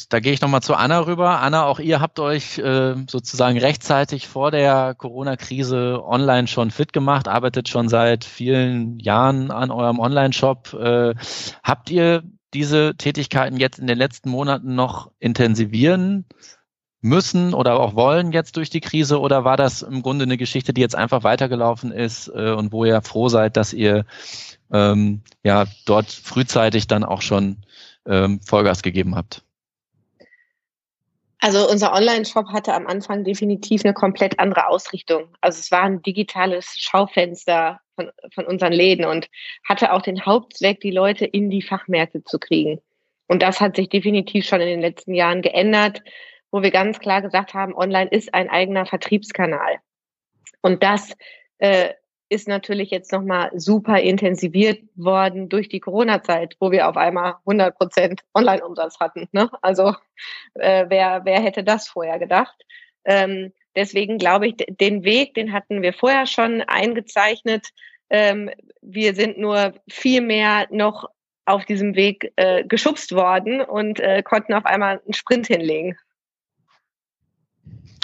[0.08, 1.40] da gehe ich nochmal zu Anna rüber.
[1.40, 7.28] Anna, auch ihr habt euch äh, sozusagen rechtzeitig vor der Corona-Krise online schon fit gemacht,
[7.28, 10.74] arbeitet schon seit vielen Jahren an eurem Online-Shop.
[10.74, 11.14] Äh,
[11.62, 16.24] habt ihr diese Tätigkeiten jetzt in den letzten Monaten noch intensivieren
[17.00, 20.74] müssen oder auch wollen jetzt durch die Krise oder war das im Grunde eine Geschichte,
[20.74, 24.06] die jetzt einfach weitergelaufen ist äh, und wo ihr froh seid, dass ihr
[24.72, 27.58] ähm, ja dort frühzeitig dann auch schon
[28.06, 29.42] ähm, Vollgas gegeben habt?
[31.40, 35.28] Also unser Online-Shop hatte am Anfang definitiv eine komplett andere Ausrichtung.
[35.40, 39.28] Also es war ein digitales Schaufenster von, von unseren Läden und
[39.68, 42.80] hatte auch den Hauptzweck, die Leute in die Fachmärkte zu kriegen.
[43.28, 46.02] Und das hat sich definitiv schon in den letzten Jahren geändert,
[46.50, 49.76] wo wir ganz klar gesagt haben, online ist ein eigener Vertriebskanal.
[50.62, 51.12] Und das
[51.58, 51.92] äh,
[52.28, 57.76] ist natürlich jetzt nochmal super intensiviert worden durch die Corona-Zeit, wo wir auf einmal 100
[57.76, 59.28] Prozent Online-Umsatz hatten.
[59.32, 59.50] Ne?
[59.62, 59.94] Also
[60.54, 62.56] äh, wer, wer hätte das vorher gedacht?
[63.04, 67.68] Ähm, deswegen glaube ich, den Weg, den hatten wir vorher schon eingezeichnet.
[68.10, 68.50] Ähm,
[68.82, 71.08] wir sind nur viel mehr noch
[71.44, 75.96] auf diesem Weg äh, geschubst worden und äh, konnten auf einmal einen Sprint hinlegen.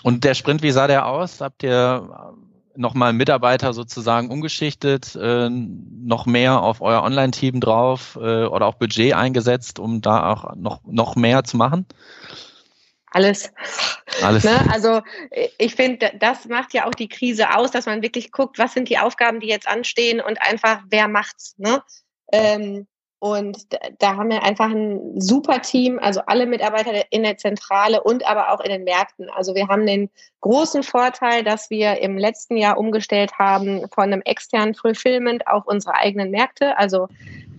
[0.05, 1.41] Und der Sprint, wie sah der aus?
[1.41, 2.35] Habt ihr
[2.77, 9.15] nochmal Mitarbeiter sozusagen umgeschichtet, äh, noch mehr auf euer Online-Team drauf äh, oder auch Budget
[9.15, 11.87] eingesetzt, um da auch noch, noch mehr zu machen?
[13.13, 13.53] Alles.
[14.23, 14.45] Alles.
[14.45, 14.59] Ne?
[14.73, 15.03] Also
[15.59, 18.89] ich finde, das macht ja auch die Krise aus, dass man wirklich guckt, was sind
[18.89, 21.55] die Aufgaben, die jetzt anstehen und einfach, wer macht's.
[21.59, 21.83] Ne?
[22.33, 22.87] Ähm,
[23.23, 23.69] und
[24.01, 28.51] da haben wir einfach ein super Team, also alle Mitarbeiter in der Zentrale und aber
[28.51, 29.31] auch in den Märkten.
[29.31, 34.23] Also wir haben den großen Vorteil, dass wir im letzten Jahr umgestellt haben von einem
[34.23, 36.77] externen Fulfillment auf unsere eigenen Märkte.
[36.77, 37.07] Also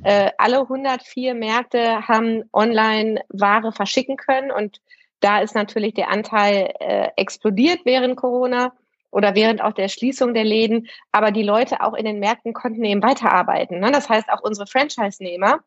[0.04, 4.82] äh, alle 104 Märkte haben online Ware verschicken können und
[5.21, 8.73] da ist natürlich der Anteil äh, explodiert während Corona
[9.13, 10.88] oder während auch der Schließung der Läden.
[11.12, 13.80] Aber die Leute auch in den Märkten konnten eben weiterarbeiten.
[13.80, 13.91] Ne?
[13.91, 15.60] Das heißt, auch unsere Franchise-Nehmer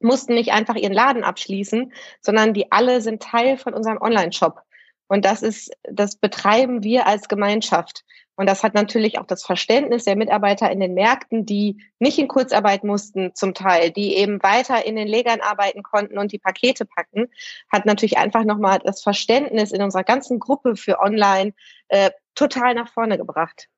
[0.00, 4.60] mussten nicht einfach ihren Laden abschließen, sondern die alle sind Teil von unserem Online-Shop.
[5.08, 8.04] Und das ist, das betreiben wir als Gemeinschaft.
[8.36, 12.28] Und das hat natürlich auch das Verständnis der Mitarbeiter in den Märkten, die nicht in
[12.28, 16.84] Kurzarbeit mussten zum Teil, die eben weiter in den Legern arbeiten konnten und die Pakete
[16.84, 17.26] packen,
[17.72, 21.52] hat natürlich einfach nochmal das Verständnis in unserer ganzen Gruppe für Online
[21.88, 23.68] äh, total nach vorne gebracht.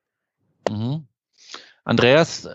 [0.69, 1.07] Mhm.
[1.85, 2.49] Andreas,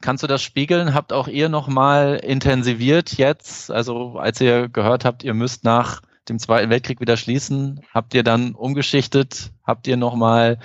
[0.00, 0.94] kannst du das spiegeln?
[0.94, 6.38] Habt auch ihr nochmal intensiviert jetzt, also als ihr gehört habt, ihr müsst nach dem
[6.38, 10.58] Zweiten Weltkrieg wieder schließen, habt ihr dann umgeschichtet, habt ihr nochmal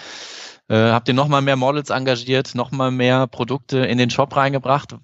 [0.70, 4.96] äh, habt ihr nochmal mehr Models engagiert, nochmal mehr Produkte in den Shop reingebracht?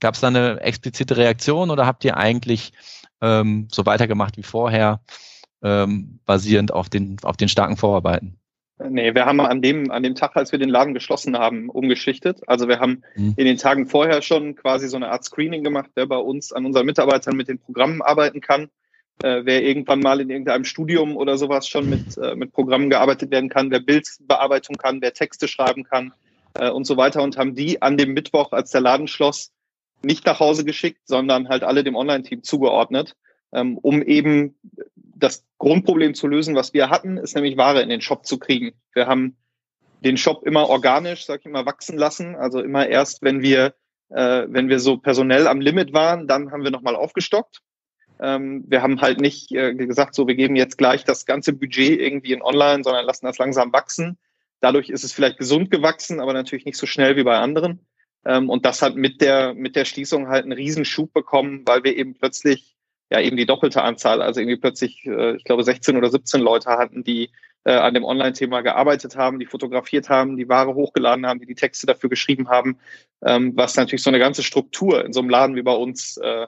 [0.00, 2.72] Gab es da eine explizite Reaktion oder habt ihr eigentlich
[3.20, 5.00] ähm, so weitergemacht wie vorher,
[5.62, 8.37] ähm, basierend auf den, auf den starken Vorarbeiten?
[8.78, 12.42] Nee, wir haben an dem, an dem Tag, als wir den Laden geschlossen haben, umgeschichtet.
[12.46, 13.34] Also wir haben mhm.
[13.36, 16.64] in den Tagen vorher schon quasi so eine Art Screening gemacht, wer bei uns an
[16.64, 18.70] unseren Mitarbeitern mit den Programmen arbeiten kann.
[19.22, 23.32] Äh, wer irgendwann mal in irgendeinem Studium oder sowas schon mit, äh, mit Programmen gearbeitet
[23.32, 26.12] werden kann, wer Bildbearbeitung kann, wer Texte schreiben kann
[26.54, 29.50] äh, und so weiter und haben die an dem Mittwoch, als der Laden schloss,
[30.02, 33.16] nicht nach Hause geschickt, sondern halt alle dem Online-Team zugeordnet,
[33.52, 34.54] ähm, um eben
[34.94, 38.72] das Grundproblem zu lösen, was wir hatten, ist nämlich Ware in den Shop zu kriegen.
[38.94, 39.36] Wir haben
[40.00, 42.36] den Shop immer organisch, sag ich mal, wachsen lassen.
[42.36, 43.74] Also immer erst, wenn wir,
[44.10, 47.60] äh, wenn wir so personell am Limit waren, dann haben wir nochmal aufgestockt.
[48.20, 52.00] Ähm, wir haben halt nicht äh, gesagt, so wir geben jetzt gleich das ganze Budget
[52.00, 54.18] irgendwie in Online, sondern lassen das langsam wachsen.
[54.60, 57.86] Dadurch ist es vielleicht gesund gewachsen, aber natürlich nicht so schnell wie bei anderen.
[58.24, 61.96] Ähm, und das hat mit der, mit der Schließung halt einen Riesenschub bekommen, weil wir
[61.96, 62.76] eben plötzlich
[63.10, 66.70] ja eben die doppelte Anzahl, also irgendwie plötzlich, äh, ich glaube, 16 oder 17 Leute
[66.70, 67.30] hatten, die
[67.64, 71.54] äh, an dem Online-Thema gearbeitet haben, die fotografiert haben, die Ware hochgeladen haben, die die
[71.54, 72.78] Texte dafür geschrieben haben,
[73.24, 76.46] ähm, was natürlich so eine ganze Struktur in so einem Laden wie bei uns äh,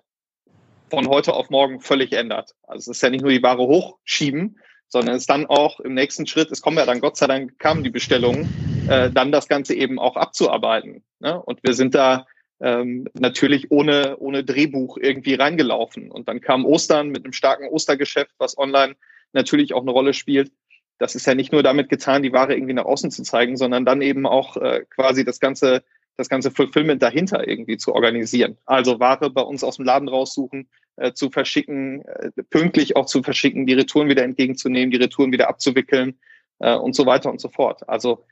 [0.90, 2.54] von heute auf morgen völlig ändert.
[2.62, 4.58] Also es ist ja nicht nur die Ware hochschieben,
[4.88, 7.58] sondern es ist dann auch im nächsten Schritt, es kommen ja dann Gott sei Dank
[7.58, 8.48] kamen die Bestellungen,
[8.88, 11.04] äh, dann das Ganze eben auch abzuarbeiten.
[11.20, 11.40] Ne?
[11.40, 12.26] Und wir sind da
[12.60, 16.10] ähm, natürlich ohne, ohne Drehbuch irgendwie reingelaufen.
[16.10, 18.96] Und dann kam Ostern mit einem starken Ostergeschäft, was online
[19.32, 20.52] natürlich auch eine Rolle spielt.
[20.98, 23.86] Das ist ja nicht nur damit getan, die Ware irgendwie nach außen zu zeigen, sondern
[23.86, 25.82] dann eben auch äh, quasi das ganze,
[26.16, 28.58] das ganze Fulfillment dahinter irgendwie zu organisieren.
[28.66, 33.22] Also Ware bei uns aus dem Laden raussuchen, äh, zu verschicken, äh, pünktlich auch zu
[33.22, 36.18] verschicken, die Retouren wieder entgegenzunehmen, die Retouren wieder abzuwickeln
[36.58, 37.88] äh, und so weiter und so fort.
[37.88, 38.24] Also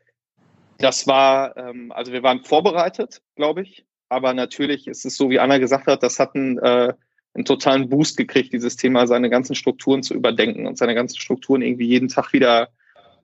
[0.77, 3.87] das war, ähm, also wir waren vorbereitet, glaube ich.
[4.09, 6.93] Aber natürlich ist es so, wie Anna gesagt hat, das hat einen, äh,
[7.35, 11.63] einen totalen Boost gekriegt, dieses Thema, seine ganzen Strukturen zu überdenken und seine ganzen Strukturen
[11.63, 12.69] irgendwie jeden Tag wieder,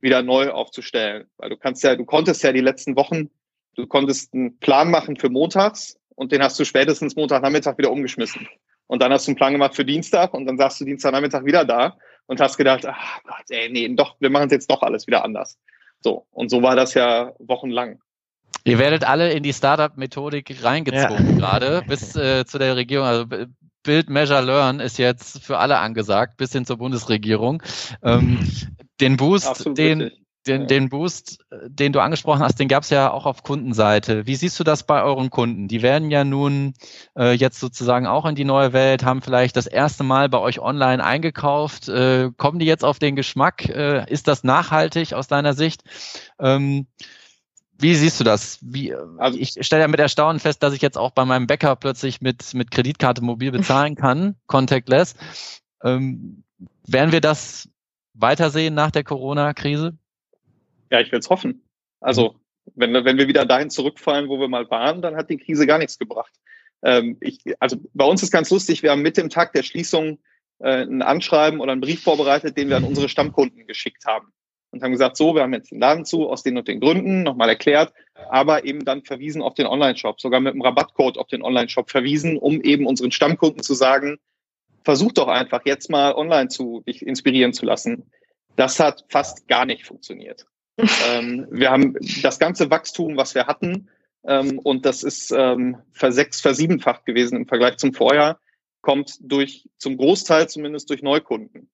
[0.00, 1.26] wieder neu aufzustellen.
[1.38, 3.30] Weil du kannst ja, du konntest ja die letzten Wochen,
[3.76, 8.46] du konntest einen Plan machen für montags und den hast du spätestens Montagnachmittag wieder umgeschmissen.
[8.86, 11.64] Und dann hast du einen Plan gemacht für Dienstag und dann sagst du Dienstagnachmittag wieder
[11.64, 15.06] da und hast gedacht, ach Gott, ey, nee, doch, wir machen es jetzt doch alles
[15.06, 15.58] wieder anders.
[16.00, 16.26] So.
[16.30, 18.00] Und so war das ja wochenlang.
[18.64, 21.36] Ihr werdet alle in die Startup-Methodik reingezogen ja.
[21.36, 23.06] gerade bis äh, zu der Regierung.
[23.06, 23.26] Also
[23.82, 27.62] Build, Measure, Learn ist jetzt für alle angesagt, bis hin zur Bundesregierung.
[28.02, 28.38] Ähm,
[29.00, 30.10] den Boost, den,
[30.46, 34.26] den, den Boost, den du angesprochen hast, den gab es ja auch auf Kundenseite.
[34.26, 35.68] Wie siehst du das bei euren Kunden?
[35.68, 36.72] Die werden ja nun
[37.18, 40.60] äh, jetzt sozusagen auch in die neue Welt, haben vielleicht das erste Mal bei euch
[40.60, 41.88] online eingekauft.
[41.90, 43.68] Äh, kommen die jetzt auf den Geschmack?
[43.68, 45.82] Äh, ist das nachhaltig aus deiner Sicht?
[46.38, 46.86] Ähm,
[47.78, 48.58] wie siehst du das?
[48.62, 51.76] Wie, also, ich stelle ja mit Erstaunen fest, dass ich jetzt auch bei meinem Bäcker
[51.76, 55.14] plötzlich mit, mit Kreditkarte mobil bezahlen kann, contactless.
[55.82, 56.44] Ähm,
[56.86, 57.68] werden wir das
[58.14, 59.96] weitersehen nach der Corona-Krise?
[60.90, 61.62] Ja, ich will es hoffen.
[62.00, 62.36] Also,
[62.74, 65.78] wenn, wenn wir wieder dahin zurückfallen, wo wir mal waren, dann hat die Krise gar
[65.78, 66.32] nichts gebracht.
[66.82, 70.18] Ähm, ich, also bei uns ist ganz lustig, wir haben mit dem Tag der Schließung
[70.60, 74.32] äh, ein Anschreiben oder einen Brief vorbereitet, den wir an unsere Stammkunden geschickt haben
[74.74, 77.22] und haben gesagt, so, wir haben jetzt den Laden zu, aus den und den Gründen,
[77.22, 77.92] nochmal erklärt,
[78.28, 82.36] aber eben dann verwiesen auf den Online-Shop, sogar mit einem Rabattcode auf den Online-Shop verwiesen,
[82.36, 84.18] um eben unseren Stammkunden zu sagen,
[84.82, 88.10] versuch doch einfach jetzt mal online zu dich inspirieren zu lassen.
[88.56, 90.46] Das hat fast gar nicht funktioniert.
[91.08, 93.88] ähm, wir haben das ganze Wachstum, was wir hatten,
[94.26, 98.40] ähm, und das ist ähm, versechs, versiebenfacht gewesen im Vergleich zum Vorjahr,
[98.80, 101.70] kommt durch, zum Großteil zumindest durch Neukunden.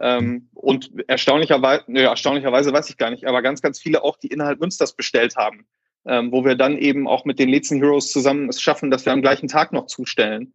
[0.00, 4.28] Ähm, und erstaunlicherweise, nö, erstaunlicherweise weiß ich gar nicht, aber ganz, ganz viele auch, die
[4.28, 5.66] innerhalb Münsters bestellt haben,
[6.04, 9.12] ähm, wo wir dann eben auch mit den Lezen Heroes zusammen es schaffen, dass wir
[9.12, 10.52] am gleichen Tag noch zustellen.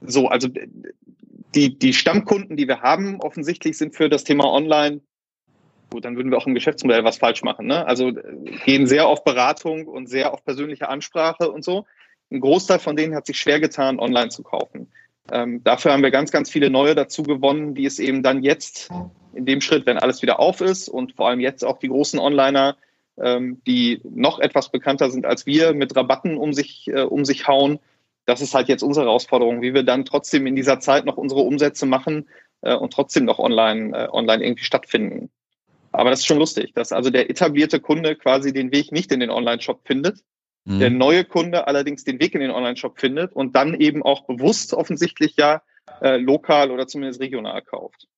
[0.00, 0.48] So, also
[1.54, 5.00] die, die Stammkunden, die wir haben, offensichtlich sind für das Thema Online,
[5.90, 7.66] gut, dann würden wir auch im Geschäftsmodell was falsch machen.
[7.66, 7.86] Ne?
[7.86, 8.12] Also
[8.64, 11.86] gehen sehr auf Beratung und sehr auf persönliche Ansprache und so.
[12.30, 14.90] Ein Großteil von denen hat sich schwer getan, online zu kaufen.
[15.30, 18.90] Ähm, dafür haben wir ganz, ganz viele neue dazu gewonnen, die es eben dann jetzt
[19.32, 22.18] in dem Schritt, wenn alles wieder auf ist und vor allem jetzt auch die großen
[22.18, 22.76] Onliner,
[23.16, 27.48] ähm, die noch etwas bekannter sind als wir, mit Rabatten um sich, äh, um sich
[27.48, 27.78] hauen.
[28.26, 31.42] Das ist halt jetzt unsere Herausforderung, wie wir dann trotzdem in dieser Zeit noch unsere
[31.42, 32.28] Umsätze machen
[32.62, 35.30] äh, und trotzdem noch online, äh, online irgendwie stattfinden.
[35.92, 39.20] Aber das ist schon lustig, dass also der etablierte Kunde quasi den Weg nicht in
[39.20, 40.24] den Online-Shop findet,
[40.64, 40.80] mhm.
[40.80, 44.74] der neue Kunde allerdings den Weg in den Online-Shop findet und dann eben auch bewusst
[44.74, 45.62] offensichtlich ja
[46.00, 48.08] äh, lokal oder zumindest regional kauft.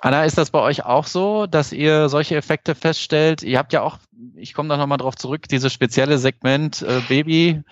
[0.00, 3.42] Anna, ist das bei euch auch so, dass ihr solche Effekte feststellt?
[3.42, 3.98] Ihr habt ja auch,
[4.34, 7.62] ich komme da nochmal drauf zurück, dieses spezielle Segment äh, Baby.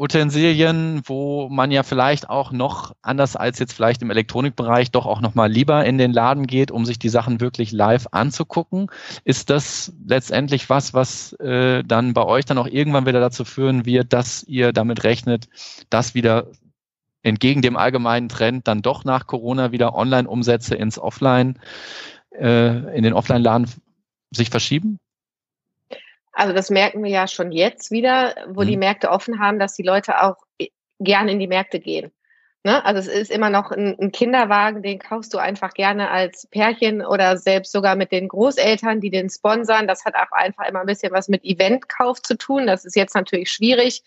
[0.00, 5.20] Utensilien, wo man ja vielleicht auch noch anders als jetzt vielleicht im Elektronikbereich doch auch
[5.20, 8.90] noch mal lieber in den Laden geht, um sich die Sachen wirklich live anzugucken.
[9.24, 13.84] Ist das letztendlich was, was äh, dann bei euch dann auch irgendwann wieder dazu führen
[13.84, 15.48] wird, dass ihr damit rechnet,
[15.90, 16.46] dass wieder
[17.22, 21.58] entgegen dem allgemeinen Trend dann doch nach Corona wieder Online-Umsätze ins Offline,
[22.30, 23.68] äh, in den Offline-Laden
[24.30, 24.98] sich verschieben?
[26.32, 28.66] Also das merken wir ja schon jetzt wieder, wo mhm.
[28.66, 30.36] die Märkte offen haben, dass die Leute auch
[30.98, 32.12] gerne in die Märkte gehen.
[32.62, 32.84] Ne?
[32.84, 37.04] Also es ist immer noch ein, ein, Kinderwagen, den kaufst du einfach gerne als Pärchen
[37.04, 39.88] oder selbst sogar mit den Großeltern, die den sponsern.
[39.88, 42.66] Das hat auch einfach immer ein bisschen was mit Eventkauf zu tun.
[42.66, 44.02] Das ist jetzt natürlich schwierig.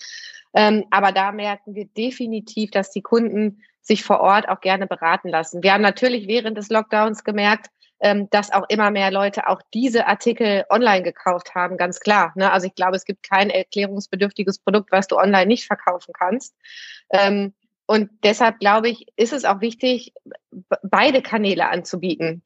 [0.54, 5.30] Ähm, aber da merken wir definitiv, dass die Kunden sich vor Ort auch gerne beraten
[5.30, 5.64] lassen.
[5.64, 7.68] Wir haben natürlich während des Lockdowns gemerkt,
[8.04, 12.34] ähm, dass auch immer mehr Leute auch diese Artikel online gekauft haben, ganz klar.
[12.36, 12.51] Ne?
[12.51, 16.54] Also ich glaube, es gibt kein erklärungsbedürftiges Produkt, was du online nicht verkaufen kannst.
[17.12, 17.54] Ähm,
[17.86, 20.14] und deshalb glaube ich, ist es auch wichtig,
[20.82, 22.43] beide Kanäle anzubieten.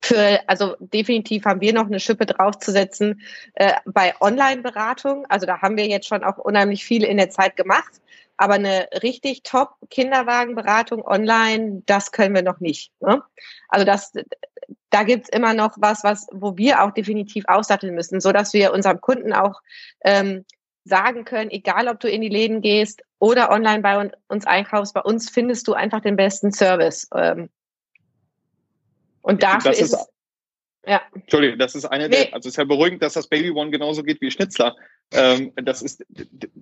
[0.00, 3.20] Für, also definitiv haben wir noch eine Schippe draufzusetzen
[3.54, 5.26] äh, bei Online-Beratung.
[5.28, 8.00] Also da haben wir jetzt schon auch unheimlich viel in der Zeit gemacht.
[8.36, 12.90] Aber eine richtig top Kinderwagenberatung online, das können wir noch nicht.
[13.00, 13.22] Ne?
[13.68, 14.12] Also das,
[14.90, 18.72] da gibt's immer noch was, was, wo wir auch definitiv aussatteln müssen, so dass wir
[18.72, 19.60] unserem Kunden auch
[20.04, 20.44] ähm,
[20.84, 25.02] sagen können, egal ob du in die Läden gehst oder online bei uns einkaufst, bei
[25.02, 27.08] uns findest du einfach den besten Service.
[27.14, 27.50] Ähm,
[29.22, 30.10] und dafür ist, ist
[30.86, 31.02] ja.
[31.14, 32.24] Entschuldigung, das ist eine nee.
[32.24, 34.74] der, also es ist ja beruhigend, dass das Baby One genauso geht wie Schnitzler.
[35.12, 36.04] Ähm, das ist,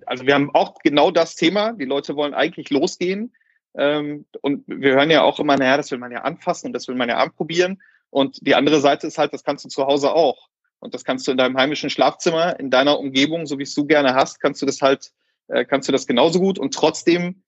[0.05, 1.73] also wir haben auch genau das Thema.
[1.73, 3.33] Die Leute wollen eigentlich losgehen.
[3.75, 6.87] Ähm, und wir hören ja auch immer, naja, das will man ja anfassen und das
[6.87, 7.81] will man ja anprobieren.
[8.09, 10.49] Und die andere Seite ist halt, das kannst du zu Hause auch.
[10.79, 13.85] Und das kannst du in deinem heimischen Schlafzimmer, in deiner Umgebung, so wie es du
[13.85, 15.11] gerne hast, kannst du das halt,
[15.47, 16.57] äh, kannst du das genauso gut.
[16.57, 17.43] Und trotzdem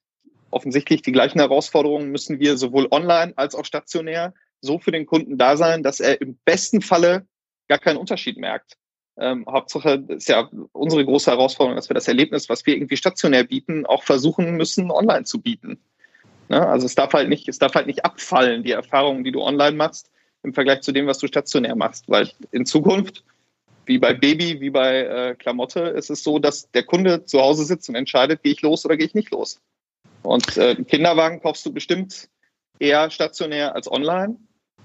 [0.52, 5.38] offensichtlich die gleichen Herausforderungen müssen wir sowohl online als auch stationär so für den Kunden
[5.38, 7.26] da sein, dass er im besten Falle
[7.68, 8.78] gar keinen Unterschied merkt.
[9.18, 13.44] Ähm, Hauptsache ist ja unsere große Herausforderung, dass wir das Erlebnis, was wir irgendwie stationär
[13.44, 15.80] bieten, auch versuchen müssen, online zu bieten.
[16.50, 16.66] Ne?
[16.66, 19.76] Also es darf halt nicht, es darf halt nicht abfallen, die Erfahrungen, die du online
[19.76, 20.12] machst,
[20.44, 22.10] im Vergleich zu dem, was du stationär machst.
[22.10, 23.24] Weil in Zukunft,
[23.86, 27.66] wie bei Baby, wie bei äh, Klamotte, ist es so, dass der Kunde zu Hause
[27.66, 29.62] sitzt und entscheidet, gehe ich los oder gehe ich nicht los.
[30.24, 32.30] Und äh, Kinderwagen kaufst du bestimmt
[32.80, 34.38] eher stationär als online.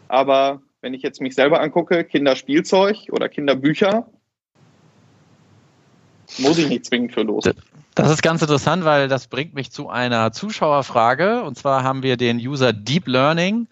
[0.09, 4.09] Aber wenn ich jetzt mich selber angucke, Kinderspielzeug oder Kinderbücher,
[6.39, 7.45] muss ich nicht zwingend für los.
[7.95, 11.43] Das ist ganz interessant, weil das bringt mich zu einer Zuschauerfrage.
[11.43, 13.69] Und zwar haben wir den User Deep Learning,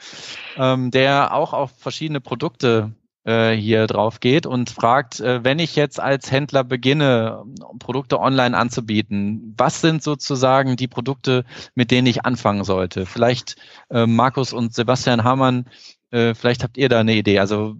[0.57, 2.93] ähm, der auch auf verschiedene Produkte
[3.25, 7.43] äh, hier drauf geht und fragt, äh, wenn ich jetzt als Händler beginne,
[7.79, 11.45] Produkte online anzubieten, was sind sozusagen die Produkte,
[11.75, 13.07] mit denen ich anfangen sollte?
[13.07, 13.57] Vielleicht
[13.91, 15.67] äh, Markus und Sebastian Hamann,
[16.11, 17.41] äh, vielleicht habt ihr da eine Idee.
[17.41, 17.77] Also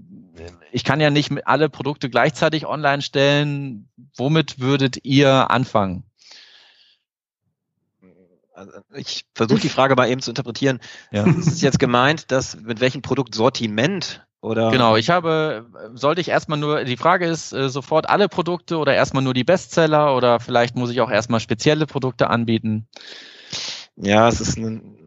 [0.73, 3.89] ich kann ja nicht alle Produkte gleichzeitig online stellen.
[4.17, 6.05] Womit würdet ihr anfangen?
[8.53, 10.81] Also ich versuche die Frage mal eben zu interpretieren.
[11.11, 11.25] Ja.
[11.27, 14.71] Ist es jetzt gemeint, dass mit welchem Produktsortiment oder?
[14.71, 18.95] Genau, ich habe, sollte ich erstmal nur, die Frage ist äh, sofort alle Produkte oder
[18.95, 22.87] erstmal nur die Bestseller oder vielleicht muss ich auch erstmal spezielle Produkte anbieten?
[23.97, 24.99] Ja, es ist ein,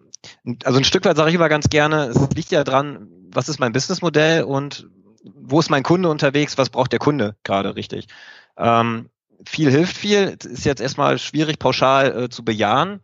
[0.64, 3.60] also ein Stück weit sage ich immer ganz gerne, es liegt ja dran, was ist
[3.60, 4.90] mein Businessmodell und
[5.36, 8.08] wo ist mein Kunde unterwegs, was braucht der Kunde gerade richtig.
[8.58, 9.10] Ähm,
[9.46, 13.02] viel hilft viel, ist jetzt erstmal schwierig pauschal äh, zu bejahen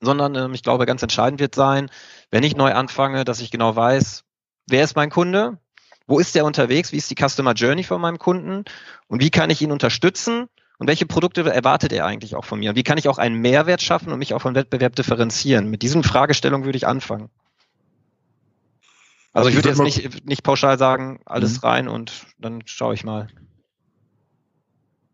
[0.00, 1.90] sondern ähm, ich glaube, ganz entscheidend wird sein,
[2.30, 4.24] wenn ich neu anfange, dass ich genau weiß,
[4.68, 5.58] wer ist mein Kunde,
[6.06, 8.64] wo ist der unterwegs, wie ist die Customer Journey von meinem Kunden
[9.08, 10.48] und wie kann ich ihn unterstützen
[10.78, 13.36] und welche Produkte erwartet er eigentlich auch von mir und wie kann ich auch einen
[13.36, 15.68] Mehrwert schaffen und mich auch vom Wettbewerb differenzieren.
[15.68, 17.30] Mit diesen Fragestellungen würde ich anfangen.
[19.32, 21.68] Also ich würde jetzt nicht, nicht pauschal sagen, alles mhm.
[21.68, 23.28] rein und dann schaue ich mal.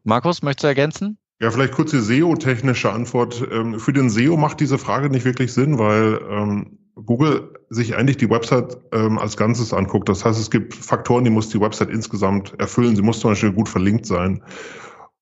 [0.04, 1.18] Markus, möchtest du ergänzen?
[1.40, 3.46] Ja, vielleicht kurz die SEO-technische Antwort.
[3.50, 8.16] Ähm, für den SEO macht diese Frage nicht wirklich Sinn, weil ähm, Google sich eigentlich
[8.16, 10.08] die Website ähm, als Ganzes anguckt.
[10.08, 12.96] Das heißt, es gibt Faktoren, die muss die Website insgesamt erfüllen.
[12.96, 14.42] Sie muss zum Beispiel gut verlinkt sein.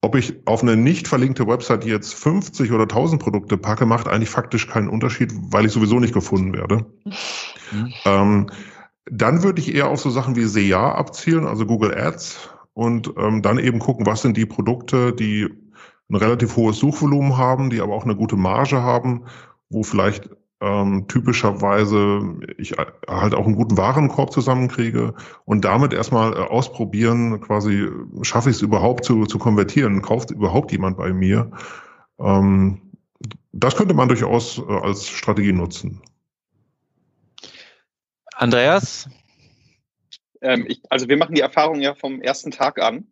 [0.02, 4.30] Ob ich auf eine nicht verlinkte Website jetzt 50 oder 1000 Produkte packe, macht eigentlich
[4.30, 6.86] faktisch keinen Unterschied, weil ich sowieso nicht gefunden werde.
[7.72, 7.92] Mhm.
[8.04, 8.50] Ähm,
[9.10, 13.42] dann würde ich eher auf so Sachen wie SEA abzielen, also Google Ads, und ähm,
[13.42, 15.48] dann eben gucken, was sind die Produkte, die
[16.10, 19.24] ein relativ hohes Suchvolumen haben, die aber auch eine gute Marge haben,
[19.70, 20.28] wo vielleicht
[20.60, 27.88] ähm, typischerweise ich halt auch einen guten Warenkorb zusammenkriege und damit erstmal äh, ausprobieren, quasi
[28.22, 31.50] schaffe ich es überhaupt zu, zu konvertieren, kauft überhaupt jemand bei mir.
[32.18, 32.80] Ähm,
[33.52, 36.00] das könnte man durchaus äh, als Strategie nutzen.
[38.44, 39.08] Andreas?
[40.42, 43.06] Ähm, ich, also wir machen die Erfahrung ja vom ersten Tag an.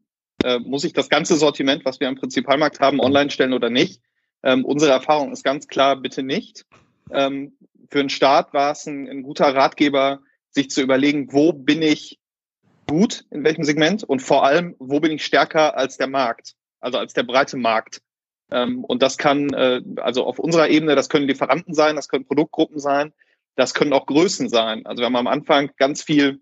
[0.45, 4.03] Äh, muss ich das ganze Sortiment, was wir im Prinzipalmarkt haben, online stellen oder nicht?
[4.43, 6.67] Ähm, unsere Erfahrung ist ganz klar, bitte nicht.
[7.11, 7.57] Ähm,
[7.91, 10.21] für einen Start war es ein, ein guter Ratgeber,
[10.51, 12.21] sich zu überlegen, wo bin ich
[12.87, 16.99] gut, in welchem Segment und vor allem, wo bin ich stärker als der Markt, also
[16.99, 18.03] als der breite Markt.
[18.51, 22.27] Ähm, und das kann, äh, also auf unserer Ebene, das können Lieferanten sein, das können
[22.27, 23.15] Produktgruppen sein,
[23.57, 24.87] das können auch Größen sein.
[24.87, 26.41] Also wir haben am Anfang ganz viel,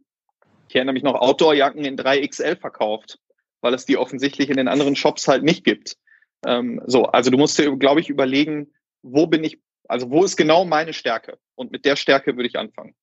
[0.69, 3.19] ich erinnere mich noch, Outdoor-Jacken in 3XL verkauft,
[3.61, 5.97] weil es die offensichtlich in den anderen Shops halt nicht gibt.
[6.47, 9.59] Ähm, so, also du musst dir, glaube ich, überlegen, wo bin ich
[9.91, 11.37] also wo ist genau meine Stärke?
[11.57, 12.95] Und mit der Stärke würde ich anfangen.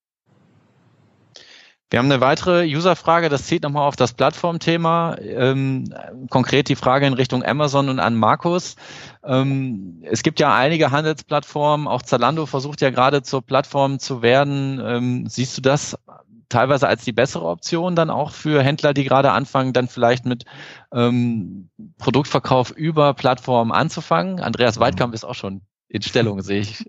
[1.90, 5.16] Wir haben eine weitere Userfrage, das zieht nochmal auf das Plattformthema.
[5.22, 5.94] Ähm,
[6.30, 8.76] konkret die Frage in Richtung Amazon und an Markus.
[9.24, 14.82] Ähm, es gibt ja einige Handelsplattformen, auch Zalando versucht ja gerade zur Plattform zu werden.
[14.84, 15.98] Ähm, siehst du das
[16.50, 20.44] teilweise als die bessere Option dann auch für Händler, die gerade anfangen, dann vielleicht mit
[20.92, 24.42] ähm, Produktverkauf über Plattformen anzufangen?
[24.42, 26.86] Andreas Weidkamp ist auch schon in Stellung, sehe ich.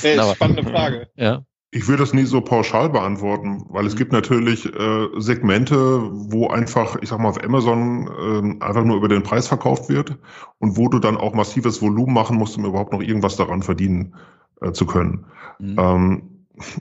[0.00, 1.08] Hey, spannende Frage.
[1.14, 1.44] Ja.
[1.74, 3.98] Ich würde das nie so pauschal beantworten, weil es mhm.
[3.98, 9.08] gibt natürlich äh, Segmente, wo einfach, ich sag mal, auf Amazon äh, einfach nur über
[9.08, 10.16] den Preis verkauft wird
[10.60, 14.14] und wo du dann auch massives Volumen machen musst, um überhaupt noch irgendwas daran verdienen
[14.60, 15.24] äh, zu können.
[15.58, 15.76] Mhm.
[15.76, 16.22] Ähm,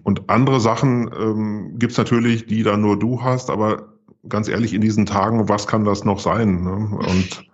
[0.03, 3.93] und andere Sachen ähm, gibt natürlich, die dann nur du hast, aber
[4.29, 6.63] ganz ehrlich, in diesen Tagen, was kann das noch sein?
[6.63, 6.99] Ne?
[6.99, 7.49] Und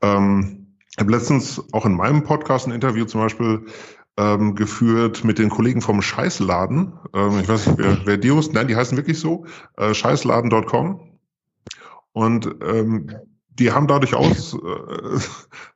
[0.00, 3.66] ähm, ich habe letztens auch in meinem Podcast ein Interview zum Beispiel
[4.18, 6.92] ähm, geführt mit den Kollegen vom Scheißladen.
[7.14, 8.54] Ähm, ich weiß nicht, wer, wer die hosten.
[8.54, 9.46] Nein, die heißen wirklich so.
[9.76, 11.00] Äh, Scheißladen.com.
[12.12, 13.10] Und ähm,
[13.50, 15.18] die haben dadurch aus äh,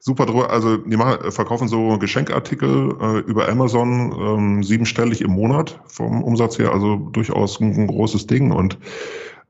[0.01, 6.23] super, also die machen, verkaufen so Geschenkartikel äh, über Amazon ähm, siebenstellig im Monat vom
[6.23, 8.51] Umsatz her, also durchaus ein, ein großes Ding.
[8.51, 8.79] Und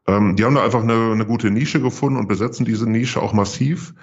[0.06, 3.32] ähm, die haben da einfach eine, eine gute Nische gefunden und besetzen diese Nische auch
[3.32, 3.94] massiv.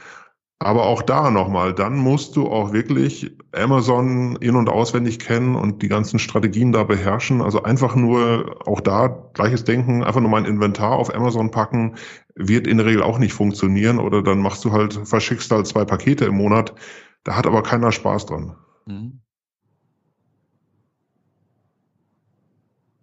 [0.61, 5.81] Aber auch da nochmal, dann musst du auch wirklich Amazon in- und auswendig kennen und
[5.81, 7.41] die ganzen Strategien da beherrschen.
[7.41, 11.95] Also einfach nur auch da gleiches Denken, einfach nur mein Inventar auf Amazon packen,
[12.35, 13.99] wird in der Regel auch nicht funktionieren.
[13.99, 16.73] Oder dann machst du halt, verschickst halt zwei Pakete im Monat.
[17.23, 18.57] Da hat aber keiner Spaß dran.
[18.85, 19.21] Mhm.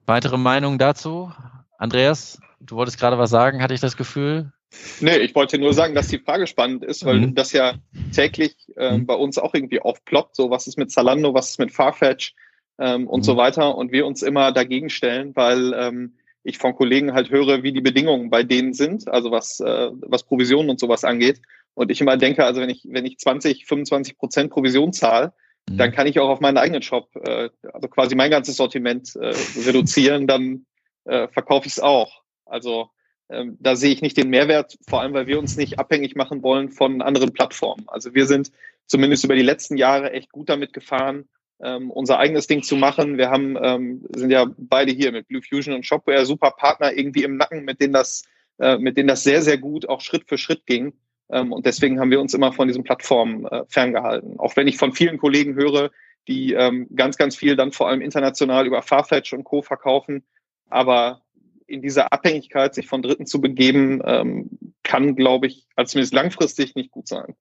[0.04, 1.32] Weitere Meinung dazu?
[1.78, 4.52] Andreas, du wolltest gerade was sagen, hatte ich das Gefühl?
[5.00, 7.34] Nee, ich wollte nur sagen, dass die Frage spannend ist, weil mhm.
[7.34, 7.74] das ja
[8.14, 10.36] täglich äh, bei uns auch irgendwie aufploppt.
[10.36, 12.34] So, was ist mit Zalando, was ist mit Farfetch
[12.78, 13.24] ähm, und mhm.
[13.24, 13.76] so weiter.
[13.76, 17.80] Und wir uns immer dagegen stellen, weil ähm, ich von Kollegen halt höre, wie die
[17.80, 21.40] Bedingungen bei denen sind, also was, äh, was Provisionen und sowas angeht.
[21.74, 25.32] Und ich immer denke, also wenn ich, wenn ich 20, 25 Prozent Provision zahle,
[25.68, 25.76] mhm.
[25.76, 29.34] dann kann ich auch auf meinen eigenen Shop, äh, also quasi mein ganzes Sortiment äh,
[29.66, 30.64] reduzieren, dann
[31.04, 32.22] äh, verkaufe ich es auch.
[32.46, 32.90] Also
[33.28, 36.70] da sehe ich nicht den Mehrwert, vor allem weil wir uns nicht abhängig machen wollen
[36.70, 37.84] von anderen Plattformen.
[37.88, 38.52] Also wir sind
[38.86, 41.28] zumindest über die letzten Jahre echt gut damit gefahren,
[41.60, 43.18] ähm, unser eigenes Ding zu machen.
[43.18, 47.24] Wir haben, ähm, sind ja beide hier mit Blue Fusion und Shopware super Partner irgendwie
[47.24, 48.24] im Nacken, mit denen das,
[48.58, 50.92] äh, mit denen das sehr, sehr gut auch Schritt für Schritt ging.
[51.30, 54.38] Ähm, und deswegen haben wir uns immer von diesen Plattformen äh, ferngehalten.
[54.38, 55.90] Auch wenn ich von vielen Kollegen höre,
[56.28, 59.62] die ähm, ganz, ganz viel dann vor allem international über Farfetch und Co.
[59.62, 60.24] verkaufen.
[60.68, 61.22] Aber
[61.66, 64.50] in dieser Abhängigkeit sich von Dritten zu begeben, ähm,
[64.82, 67.34] kann, glaube ich, also zumindest langfristig nicht gut sein.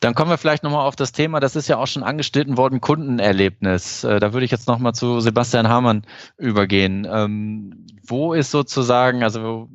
[0.00, 2.80] Dann kommen wir vielleicht nochmal auf das Thema, das ist ja auch schon angeschnitten worden,
[2.80, 4.02] Kundenerlebnis.
[4.04, 6.06] Äh, da würde ich jetzt nochmal zu Sebastian Hamann
[6.38, 7.06] übergehen.
[7.10, 9.68] Ähm, wo ist sozusagen, also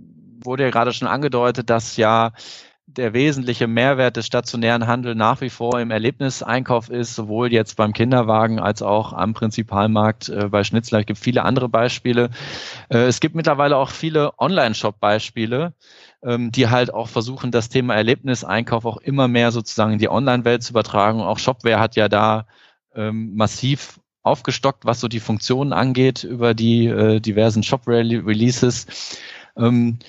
[0.43, 2.34] wurde ja gerade schon angedeutet, dass ja
[2.98, 7.93] der wesentliche Mehrwert des stationären Handels nach wie vor im Erlebniseinkauf ist, sowohl jetzt beim
[7.93, 11.00] Kinderwagen als auch am Prinzipalmarkt äh, bei Schnitzler.
[11.00, 12.32] Es gibt viele andere Beispiele.
[12.89, 15.74] Äh, es gibt mittlerweile auch viele Online-Shop-Beispiele,
[16.24, 20.64] ähm, die halt auch versuchen, das Thema Erlebniseinkauf auch immer mehr sozusagen in die Online-Welt
[20.64, 21.22] zu übertragen.
[21.22, 22.48] Auch Shopware hat ja da
[22.95, 28.88] ähm, massiv aufgestockt, was so die Funktionen angeht über die äh, diversen Shopware-Releases.
[29.56, 30.00] Ähm,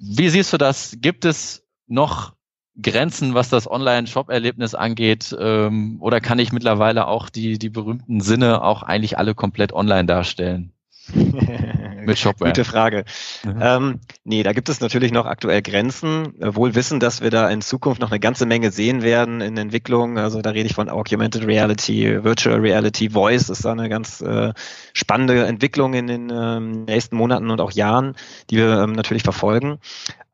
[0.00, 0.96] wie siehst du das?
[1.00, 1.61] Gibt es
[1.92, 2.32] noch
[2.80, 5.36] Grenzen, was das Online-Shop-Erlebnis angeht?
[5.38, 10.06] Ähm, oder kann ich mittlerweile auch die, die berühmten Sinne auch eigentlich alle komplett online
[10.06, 10.72] darstellen?
[12.00, 12.50] Mit Shopware.
[12.50, 13.04] Gute Frage.
[13.44, 13.58] Mhm.
[13.60, 16.34] Ähm, nee, da gibt es natürlich noch aktuell Grenzen.
[16.38, 20.18] Wohl wissen, dass wir da in Zukunft noch eine ganze Menge sehen werden in Entwicklung.
[20.18, 24.52] Also da rede ich von Augmented Reality, Virtual Reality, Voice ist da eine ganz äh,
[24.92, 28.16] spannende Entwicklung in den ähm, nächsten Monaten und auch Jahren,
[28.50, 29.78] die wir ähm, natürlich verfolgen.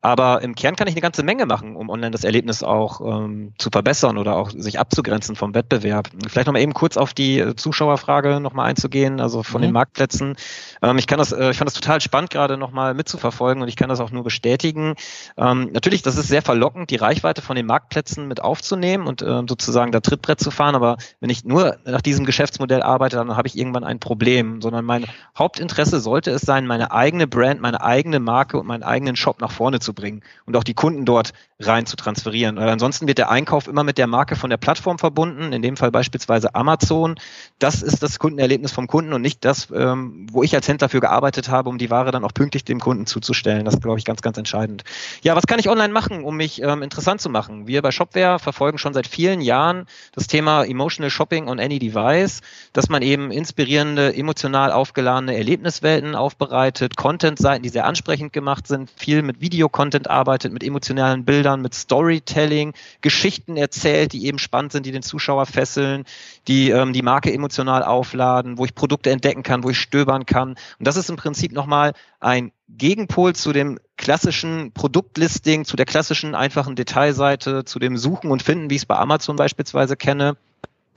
[0.01, 3.53] Aber im Kern kann ich eine ganze Menge machen, um online das Erlebnis auch ähm,
[3.57, 6.09] zu verbessern oder auch sich abzugrenzen vom Wettbewerb.
[6.25, 9.65] Vielleicht nochmal eben kurz auf die äh, Zuschauerfrage nochmal einzugehen, also von mhm.
[9.65, 10.37] den Marktplätzen.
[10.81, 13.75] Ähm, ich kann das, äh, ich fand das total spannend, gerade nochmal mitzuverfolgen und ich
[13.75, 14.95] kann das auch nur bestätigen.
[15.37, 19.41] Ähm, natürlich, das ist sehr verlockend, die Reichweite von den Marktplätzen mit aufzunehmen und äh,
[19.47, 20.75] sozusagen da Trittbrett zu fahren.
[20.75, 24.61] Aber wenn ich nur nach diesem Geschäftsmodell arbeite, dann habe ich irgendwann ein Problem.
[24.61, 25.05] Sondern mein
[25.37, 29.51] Hauptinteresse sollte es sein, meine eigene Brand, meine eigene Marke und meinen eigenen Shop nach
[29.51, 32.55] vorne zu bringen und auch die Kunden dort rein zu transferieren.
[32.55, 35.75] Weil ansonsten wird der Einkauf immer mit der Marke von der Plattform verbunden, in dem
[35.75, 37.15] Fall beispielsweise Amazon.
[37.59, 41.01] Das ist das Kundenerlebnis vom Kunden und nicht das, ähm, wo ich als Händler dafür
[41.01, 43.65] gearbeitet habe, um die Ware dann auch pünktlich dem Kunden zuzustellen.
[43.65, 44.85] Das ist, glaube ich, ganz, ganz entscheidend.
[45.21, 47.67] Ja, was kann ich online machen, um mich ähm, interessant zu machen?
[47.67, 52.39] Wir bei Shopware verfolgen schon seit vielen Jahren das Thema Emotional Shopping on Any Device,
[52.71, 59.23] dass man eben inspirierende, emotional aufgeladene Erlebniswelten aufbereitet, Content-Seiten, die sehr ansprechend gemacht sind, viel
[59.23, 64.85] mit Videocontent arbeitet, mit emotionalen Bildern Bildern, mit Storytelling, Geschichten erzählt, die eben spannend sind,
[64.85, 66.05] die den Zuschauer fesseln,
[66.47, 70.49] die ähm, die Marke emotional aufladen, wo ich Produkte entdecken kann, wo ich stöbern kann.
[70.49, 76.35] Und das ist im Prinzip nochmal ein Gegenpol zu dem klassischen Produktlisting, zu der klassischen
[76.35, 80.37] einfachen Detailseite, zu dem Suchen und Finden, wie ich es bei Amazon beispielsweise kenne.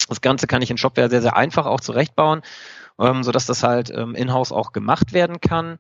[0.09, 2.43] Das Ganze kann ich in Shopware sehr, sehr einfach auch zurechtbauen,
[2.99, 5.79] ähm, sodass das halt ähm, in-house auch gemacht werden kann.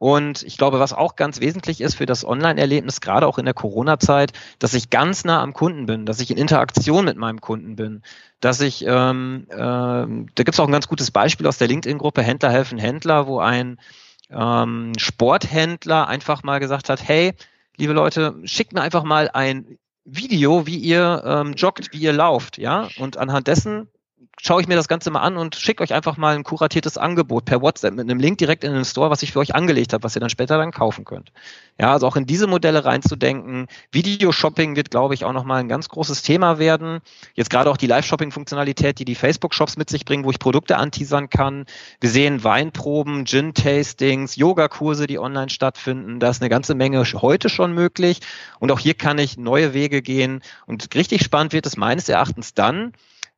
[0.00, 3.52] Und ich glaube, was auch ganz wesentlich ist für das Online-Erlebnis, gerade auch in der
[3.52, 7.76] Corona-Zeit, dass ich ganz nah am Kunden bin, dass ich in Interaktion mit meinem Kunden
[7.76, 8.00] bin,
[8.40, 12.22] dass ich, ähm, äh, da gibt es auch ein ganz gutes Beispiel aus der LinkedIn-Gruppe
[12.22, 13.78] Händler helfen Händler, wo ein
[14.30, 17.34] ähm, Sporthändler einfach mal gesagt hat, hey,
[17.76, 19.76] liebe Leute, schickt mir einfach mal ein
[20.06, 23.90] Video, wie ihr ähm, joggt, wie ihr lauft, ja, und anhand dessen
[24.40, 27.44] schaue ich mir das Ganze mal an und schicke euch einfach mal ein kuratiertes Angebot
[27.44, 30.02] per WhatsApp mit einem Link direkt in den Store, was ich für euch angelegt habe,
[30.02, 31.32] was ihr dann später dann kaufen könnt.
[31.78, 33.66] Ja, also auch in diese Modelle reinzudenken.
[33.92, 37.00] Videoshopping wird, glaube ich, auch nochmal ein ganz großes Thema werden.
[37.34, 41.30] Jetzt gerade auch die Live-Shopping-Funktionalität, die die Facebook-Shops mit sich bringen, wo ich Produkte anteasern
[41.30, 41.66] kann.
[42.00, 46.20] Wir sehen Weinproben, Gin-Tastings, Yogakurse, die online stattfinden.
[46.20, 48.20] Da ist eine ganze Menge heute schon möglich.
[48.58, 50.42] Und auch hier kann ich neue Wege gehen.
[50.66, 52.92] Und richtig spannend wird es meines Erachtens dann,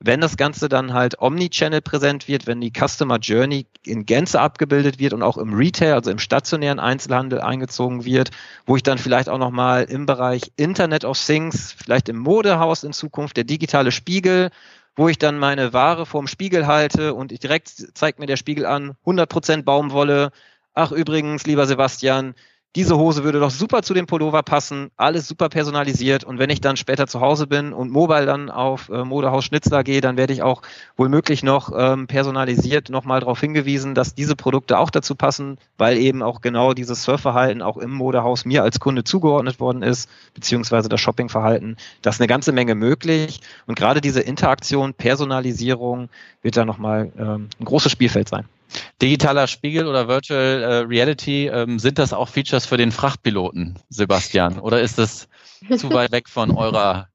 [0.04, 4.98] wenn das Ganze dann halt Omnichannel präsent wird, wenn die Customer Journey in Gänze abgebildet
[4.98, 8.30] wird und auch im Retail, also im stationären Einzelhandel eingezogen wird,
[8.66, 12.92] wo ich dann vielleicht auch nochmal im Bereich Internet of Things, vielleicht im Modehaus in
[12.92, 14.50] Zukunft, der digitale Spiegel,
[14.96, 18.92] wo ich dann meine Ware vorm Spiegel halte und direkt zeigt mir der Spiegel an,
[19.06, 20.32] 100% Baumwolle.
[20.74, 22.34] Ach übrigens, lieber Sebastian,
[22.74, 26.62] diese Hose würde doch super zu dem Pullover passen, alles super personalisiert und wenn ich
[26.62, 30.32] dann später zu Hause bin und mobile dann auf äh, Modehaus Schnitzler gehe, dann werde
[30.32, 30.62] ich auch
[30.96, 35.98] wohl möglich noch ähm, personalisiert nochmal darauf hingewiesen, dass diese Produkte auch dazu passen, weil
[35.98, 40.88] eben auch genau dieses Surfverhalten auch im Modehaus mir als Kunde zugeordnet worden ist, beziehungsweise
[40.88, 41.76] das Shoppingverhalten.
[42.00, 46.08] Das ist eine ganze Menge möglich und gerade diese Interaktion, Personalisierung
[46.40, 48.46] wird da nochmal ähm, ein großes Spielfeld sein.
[49.00, 54.58] Digitaler Spiegel oder Virtual äh, Reality, ähm, sind das auch Features für den Frachtpiloten, Sebastian?
[54.58, 55.28] Oder ist das
[55.76, 57.08] zu weit weg von eurer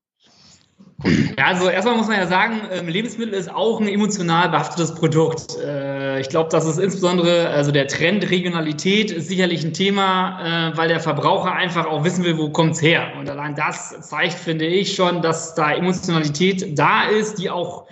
[1.38, 5.56] ja, also erstmal muss man ja sagen, ähm, Lebensmittel ist auch ein emotional behaftetes Produkt.
[5.64, 10.78] Äh, ich glaube, das ist insbesondere, also der Trend Regionalität ist sicherlich ein Thema, äh,
[10.78, 13.12] weil der Verbraucher einfach auch wissen will, wo kommt's her.
[13.20, 17.86] Und allein das zeigt, finde ich schon, dass da Emotionalität da ist, die auch,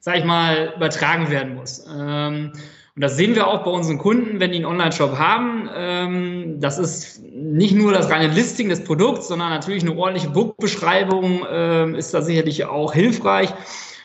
[0.00, 1.86] sag ich mal, übertragen werden muss.
[2.96, 5.68] Und das sehen wir auch bei unseren Kunden, wenn die einen Online-Shop haben.
[5.74, 11.46] Ähm, das ist nicht nur das reine Listing des Produkts, sondern natürlich eine ordentliche Bookbeschreibung
[11.50, 13.54] ähm, ist da sicherlich auch hilfreich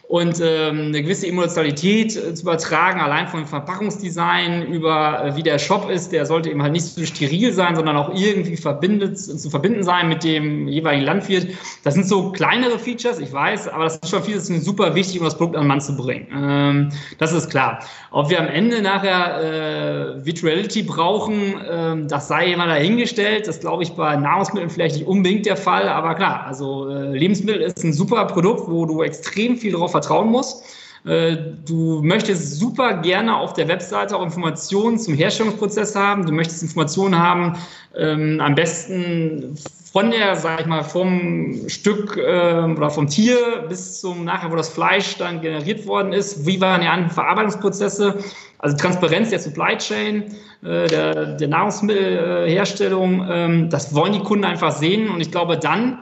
[0.07, 5.57] und ähm, eine gewisse Emotionalität äh, zu übertragen, allein vom Verpackungsdesign über äh, wie der
[5.57, 9.49] Shop ist, der sollte eben halt nicht so steril sein, sondern auch irgendwie verbindet, zu
[9.49, 11.47] verbinden sein mit dem jeweiligen Landwirt.
[11.83, 15.25] Das sind so kleinere Features, ich weiß, aber das ist schon vieles super wichtig, um
[15.25, 16.27] das Produkt an den Mann zu bringen.
[16.35, 17.79] Ähm, das ist klar.
[18.11, 23.47] Ob wir am Ende nachher äh, Virtuality brauchen, ähm, das sei immer dahingestellt.
[23.47, 27.61] Das glaube ich bei Nahrungsmitteln vielleicht nicht unbedingt der Fall, aber klar, also äh, Lebensmittel
[27.61, 30.63] ist ein super Produkt, wo du extrem viel drauf vertrauen muss.
[31.05, 36.25] Äh, du möchtest super gerne auf der Webseite auch Informationen zum Herstellungsprozess haben.
[36.25, 37.57] Du möchtest Informationen haben,
[37.95, 39.55] ähm, am besten
[39.93, 43.37] von der, sag ich mal, vom Stück äh, oder vom Tier
[43.69, 46.45] bis zum nachher, wo das Fleisch dann generiert worden ist.
[46.45, 48.15] Wie waren die anderen Verarbeitungsprozesse?
[48.57, 50.23] Also Transparenz der Supply Chain,
[50.63, 55.09] äh, der, der Nahrungsmittelherstellung, ähm, das wollen die Kunden einfach sehen.
[55.09, 55.99] Und ich glaube, dann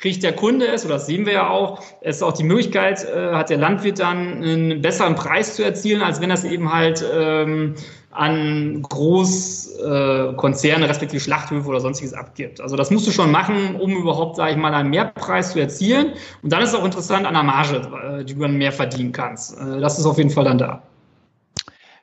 [0.00, 3.04] kriegt der Kunde es, oder das sehen wir ja auch, es ist auch die Möglichkeit,
[3.04, 7.04] äh, hat der Landwirt dann einen besseren Preis zu erzielen, als wenn das eben halt
[7.14, 7.74] ähm,
[8.10, 12.60] an Großkonzerne, äh, respektive Schlachthöfe oder sonstiges abgibt.
[12.60, 16.14] Also das musst du schon machen, um überhaupt, sage ich mal, einen Mehrpreis zu erzielen.
[16.42, 19.12] Und dann ist es auch interessant an der Marge, äh, die du dann mehr verdienen
[19.12, 19.58] kannst.
[19.58, 20.82] Äh, das ist auf jeden Fall dann da.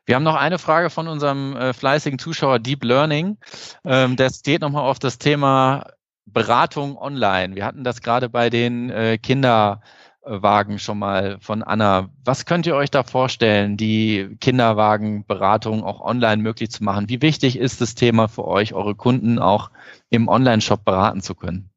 [0.05, 3.37] Wir haben noch eine Frage von unserem äh, fleißigen Zuschauer Deep Learning.
[3.83, 5.83] Ähm, der steht nochmal auf das Thema
[6.28, 7.55] Beratung online.
[7.55, 12.09] Wir hatten das gerade bei den äh, Kinderwagen schon mal von Anna.
[12.23, 17.09] Was könnt ihr euch da vorstellen, die Kinderwagenberatung auch online möglich zu machen?
[17.09, 19.71] Wie wichtig ist das Thema für euch, eure Kunden auch
[20.09, 21.69] im Online-Shop beraten zu können?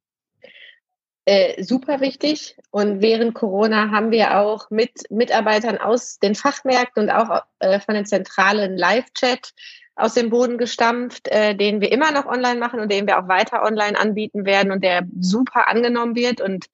[1.26, 2.57] Äh, super wichtig.
[2.70, 7.94] Und während Corona haben wir auch mit Mitarbeitern aus den Fachmärkten und auch äh, von
[7.94, 9.53] den zentralen Live-Chat
[10.03, 13.28] aus dem Boden gestampft, äh, den wir immer noch online machen und den wir auch
[13.28, 16.66] weiter online anbieten werden und der super angenommen wird und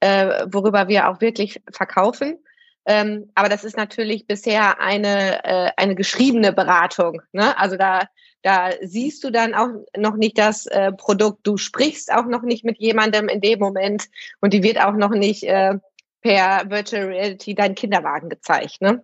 [0.00, 2.38] äh, worüber wir auch wirklich verkaufen.
[2.86, 7.22] Ähm, aber das ist natürlich bisher eine, äh, eine geschriebene Beratung.
[7.32, 7.56] Ne?
[7.58, 8.08] Also da,
[8.42, 11.46] da siehst du dann auch noch nicht das äh, Produkt.
[11.46, 14.08] Du sprichst auch noch nicht mit jemandem in dem Moment
[14.40, 15.74] und die wird auch noch nicht äh,
[16.22, 18.80] per Virtual Reality dein Kinderwagen gezeigt.
[18.80, 19.02] Ne?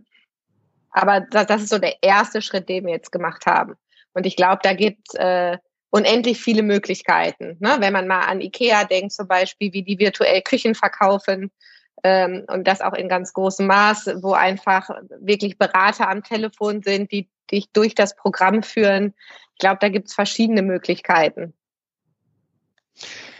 [0.97, 3.74] Aber das, das ist so der erste Schritt, den wir jetzt gemacht haben.
[4.14, 5.59] Und ich glaube, da gibt äh,
[5.90, 7.59] unendlich viele Möglichkeiten.
[7.61, 7.76] Ne?
[7.80, 11.51] Wenn man mal an Ikea denkt, zum Beispiel, wie die virtuell Küchen verkaufen
[12.03, 14.88] ähm, und das auch in ganz großem Maß, wo einfach
[15.20, 19.12] wirklich Berater am Telefon sind, die dich durch das Programm führen.
[19.53, 21.53] Ich glaube, da gibt es verschiedene Möglichkeiten.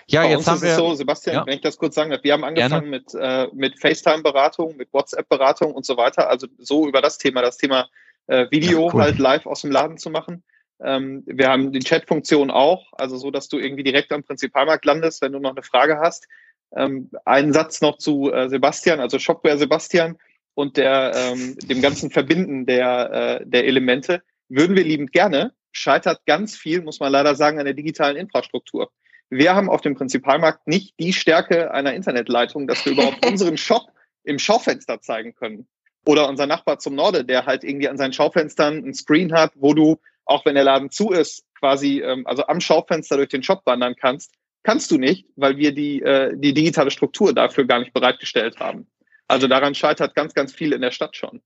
[0.09, 1.47] Ja, Bei jetzt haben wir so, Sebastian, ja.
[1.47, 5.75] wenn ich das kurz sagen darf, wir haben angefangen mit, äh, mit FaceTime-Beratung, mit WhatsApp-Beratung
[5.75, 6.29] und so weiter.
[6.29, 7.89] Also so über das Thema, das Thema
[8.29, 9.03] äh, Video ja, cool.
[9.03, 10.45] halt live aus dem Laden zu machen.
[10.81, 15.23] Ähm, wir haben die Chat-Funktion auch, also so, dass du irgendwie direkt am Prinzipalmarkt landest,
[15.23, 16.29] wenn du noch eine Frage hast.
[16.77, 20.19] Ähm, einen Satz noch zu äh, Sebastian, also Shopware Sebastian
[20.55, 24.23] und der, ähm, dem ganzen Verbinden der, äh, der Elemente.
[24.49, 28.91] Würden wir liebend gerne, scheitert ganz viel, muss man leider sagen, an der digitalen Infrastruktur
[29.31, 33.87] wir haben auf dem Prinzipalmarkt nicht die Stärke einer Internetleitung, dass wir überhaupt unseren Shop
[34.25, 35.67] im Schaufenster zeigen können.
[36.05, 39.75] Oder unser Nachbar zum Norde, der halt irgendwie an seinen Schaufenstern ein Screen hat, wo
[39.75, 43.63] du, auch wenn der Laden zu ist, quasi ähm, also am Schaufenster durch den Shop
[43.65, 47.93] wandern kannst, kannst du nicht, weil wir die, äh, die digitale Struktur dafür gar nicht
[47.93, 48.87] bereitgestellt haben.
[49.29, 51.43] Also daran scheitert ganz, ganz viel in der Stadt schon.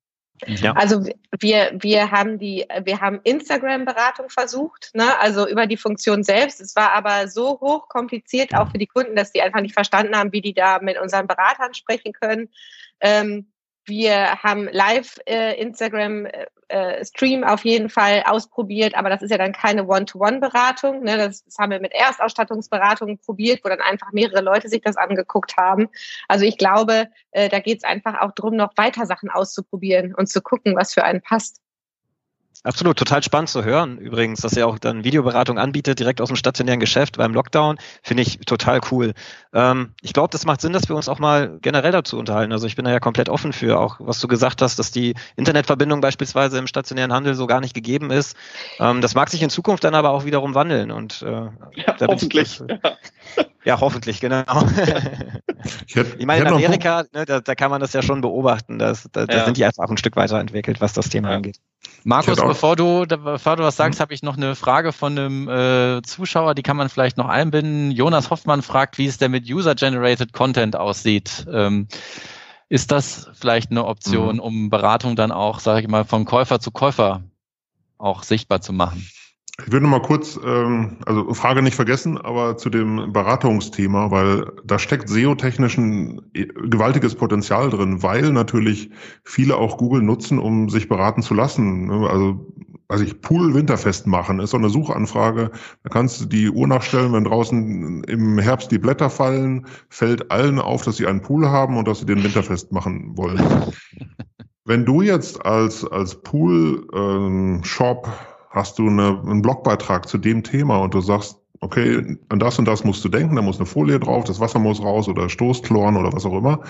[0.47, 0.73] Ja.
[0.73, 1.05] Also
[1.39, 5.19] wir, wir haben die, wir haben Instagram-Beratung versucht, ne?
[5.19, 6.61] also über die Funktion selbst.
[6.61, 10.17] Es war aber so hoch kompliziert auch für die Kunden, dass die einfach nicht verstanden
[10.17, 12.49] haben, wie die da mit unseren Beratern sprechen können.
[13.01, 13.51] Ähm,
[13.91, 19.37] wir haben live äh, äh, äh, Stream auf jeden Fall ausprobiert, aber das ist ja
[19.37, 21.03] dann keine One-to-One-Beratung.
[21.03, 21.19] Ne?
[21.19, 25.57] Das, das haben wir mit Erstausstattungsberatungen probiert, wo dann einfach mehrere Leute sich das angeguckt
[25.59, 25.89] haben.
[26.29, 30.29] Also ich glaube, äh, da geht es einfach auch darum, noch weiter Sachen auszuprobieren und
[30.29, 31.61] zu gucken, was für einen passt.
[32.63, 33.97] Absolut, total spannend zu hören.
[33.97, 38.23] Übrigens, dass er auch dann Videoberatung anbietet, direkt aus dem stationären Geschäft beim Lockdown, finde
[38.23, 39.15] ich total cool.
[39.55, 42.53] Ähm, ich glaube, das macht Sinn, dass wir uns auch mal generell dazu unterhalten.
[42.53, 45.15] Also ich bin da ja komplett offen für, auch was du gesagt hast, dass die
[45.37, 48.37] Internetverbindung beispielsweise im stationären Handel so gar nicht gegeben ist.
[48.79, 50.91] Ähm, das mag sich in Zukunft dann aber auch wiederum wandeln.
[50.91, 52.61] Und äh, ja, hoffentlich.
[52.61, 53.45] Ich, ja.
[53.65, 53.81] Ja.
[53.81, 54.43] hoffentlich, genau.
[55.87, 58.79] ich, hätte, ich meine, in Amerika, ne, da, da, kann man das ja schon beobachten.
[58.79, 61.59] Das, da, da sind die einfach auch ein Stück weiterentwickelt, was das Thema angeht.
[62.05, 64.03] Markus, bevor du, bevor du was sagst, mhm.
[64.03, 67.91] habe ich noch eine Frage von einem äh, Zuschauer, die kann man vielleicht noch einbinden.
[67.91, 71.47] Jonas Hoffmann fragt, wie es denn mit User-Generated Content aussieht.
[71.53, 71.89] Ähm,
[72.69, 74.41] ist das vielleicht eine Option, mhm.
[74.41, 77.23] um Beratung dann auch, sage ich mal, von Käufer zu Käufer
[77.99, 79.07] auch sichtbar zu machen?
[79.67, 84.79] Ich würde mal kurz, ähm, also Frage nicht vergessen, aber zu dem Beratungsthema, weil da
[84.79, 88.91] steckt SEO-technisch ein äh, gewaltiges Potenzial drin, weil natürlich
[89.25, 91.87] viele auch Google nutzen, um sich beraten zu lassen.
[91.87, 92.09] Ne?
[92.09, 92.55] Also,
[92.89, 95.51] also ich Pool Winterfest machen, ist so eine Suchanfrage.
[95.83, 100.59] Da kannst du die Uhr nachstellen, wenn draußen im Herbst die Blätter fallen, fällt allen
[100.59, 103.41] auf, dass sie einen Pool haben und dass sie den Winterfest machen wollen.
[104.67, 108.13] Wenn du jetzt als, als Pool-Shop ähm,
[108.51, 112.67] hast du eine, einen Blogbeitrag zu dem Thema und du sagst, okay, an das und
[112.67, 115.97] das musst du denken, da muss eine Folie drauf, das Wasser muss raus oder Stoßchloren
[115.97, 116.61] oder was auch immer.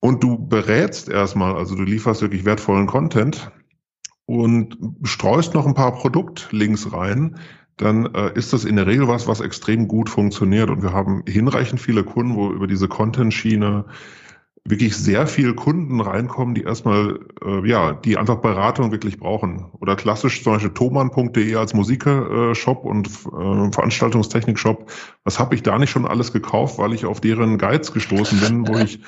[0.00, 3.52] Und du berätst erstmal, also du lieferst wirklich wertvollen Content
[4.24, 7.36] und streust noch ein paar Produktlinks rein,
[7.76, 10.70] dann äh, ist das in der Regel was, was extrem gut funktioniert.
[10.70, 13.86] Und wir haben hinreichend viele Kunden, wo über diese Content-Schiene
[14.64, 19.66] wirklich sehr viele Kunden reinkommen, die erstmal, äh, ja, die einfach Beratung wirklich brauchen.
[19.80, 24.90] Oder klassisch zum Beispiel thoman.de als Musikshop und äh, Veranstaltungstechnik-Shop.
[25.24, 28.68] Was habe ich da nicht schon alles gekauft, weil ich auf deren Guides gestoßen bin,
[28.68, 29.00] wo ich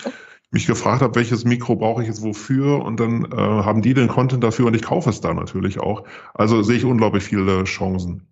[0.50, 4.08] mich gefragt habe, welches Mikro brauche ich jetzt wofür und dann äh, haben die den
[4.08, 6.04] Content dafür und ich kaufe es da natürlich auch.
[6.34, 8.31] Also sehe ich unglaublich viele Chancen.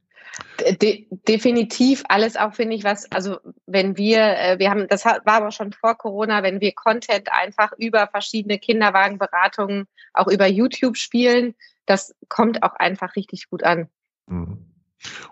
[0.80, 5.20] De definitiv alles auch, finde ich, was, also wenn wir, äh, wir haben, das war
[5.26, 11.55] aber schon vor Corona, wenn wir Content einfach über verschiedene Kinderwagenberatungen auch über YouTube spielen,
[11.86, 13.88] das kommt auch einfach richtig gut an.
[14.26, 14.59] Mhm.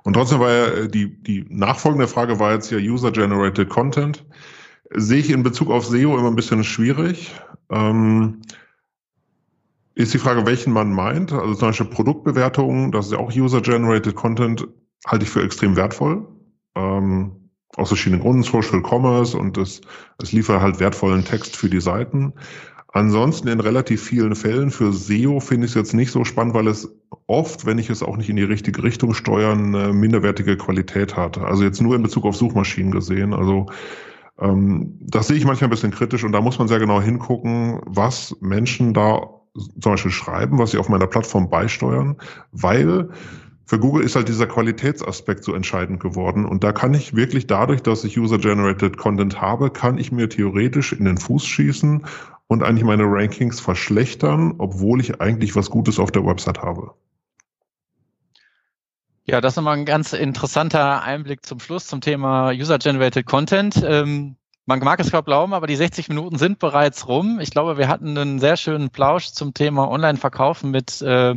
[0.02, 4.24] Und trotzdem war ja äh, die, die nachfolgende Frage war jetzt ja User-Generated Content.
[4.90, 7.34] Sehe ich in Bezug auf SEO immer ein bisschen schwierig.
[7.70, 8.40] Ähm,
[9.94, 11.32] ist die Frage, welchen man meint.
[11.32, 14.66] Also zum Beispiel Produktbewertungen, das ist ja auch User-Generated Content
[15.06, 16.26] halte ich für extrem wertvoll.
[16.74, 19.80] Ähm, aus verschiedenen Gründen, Social Commerce und es,
[20.20, 22.32] es liefert halt wertvollen Text für die Seiten.
[22.92, 26.66] Ansonsten in relativ vielen Fällen für SEO finde ich es jetzt nicht so spannend, weil
[26.66, 26.88] es
[27.26, 31.38] oft, wenn ich es auch nicht in die richtige Richtung steuern, eine minderwertige Qualität hat.
[31.38, 33.34] Also jetzt nur in Bezug auf Suchmaschinen gesehen.
[33.34, 33.66] Also
[34.40, 37.80] ähm, das sehe ich manchmal ein bisschen kritisch und da muss man sehr genau hingucken,
[37.84, 39.20] was Menschen da
[39.80, 42.16] zum Beispiel schreiben, was sie auf meiner Plattform beisteuern,
[42.52, 43.10] weil
[43.68, 46.46] für Google ist halt dieser Qualitätsaspekt so entscheidend geworden.
[46.46, 50.94] Und da kann ich wirklich dadurch, dass ich User-Generated Content habe, kann ich mir theoretisch
[50.94, 52.06] in den Fuß schießen
[52.46, 56.94] und eigentlich meine Rankings verschlechtern, obwohl ich eigentlich was Gutes auf der Website habe.
[59.26, 63.84] Ja, das ist nochmal ein ganz interessanter Einblick zum Schluss zum Thema User-Generated Content.
[63.84, 67.38] Ähm, man mag es kaum glauben, aber die 60 Minuten sind bereits rum.
[67.40, 71.36] Ich glaube, wir hatten einen sehr schönen Plausch zum Thema Online-Verkaufen mit äh,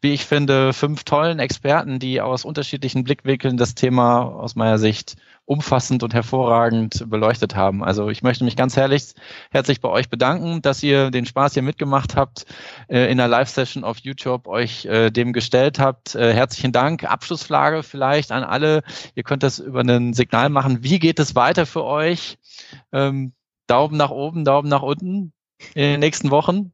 [0.00, 5.16] wie ich finde, fünf tollen Experten, die aus unterschiedlichen Blickwinkeln das Thema aus meiner Sicht
[5.46, 7.82] umfassend und hervorragend beleuchtet haben.
[7.82, 9.14] Also ich möchte mich ganz herrlich,
[9.50, 12.46] herzlich bei euch bedanken, dass ihr den Spaß hier mitgemacht habt,
[12.88, 16.14] äh, in der Live-Session auf YouTube euch äh, dem gestellt habt.
[16.14, 17.04] Äh, herzlichen Dank.
[17.04, 18.82] Abschlussfrage vielleicht an alle.
[19.14, 20.82] Ihr könnt das über ein Signal machen.
[20.82, 22.38] Wie geht es weiter für euch?
[22.92, 23.32] Ähm,
[23.68, 25.32] Daumen nach oben, Daumen nach unten
[25.74, 26.72] in den nächsten Wochen.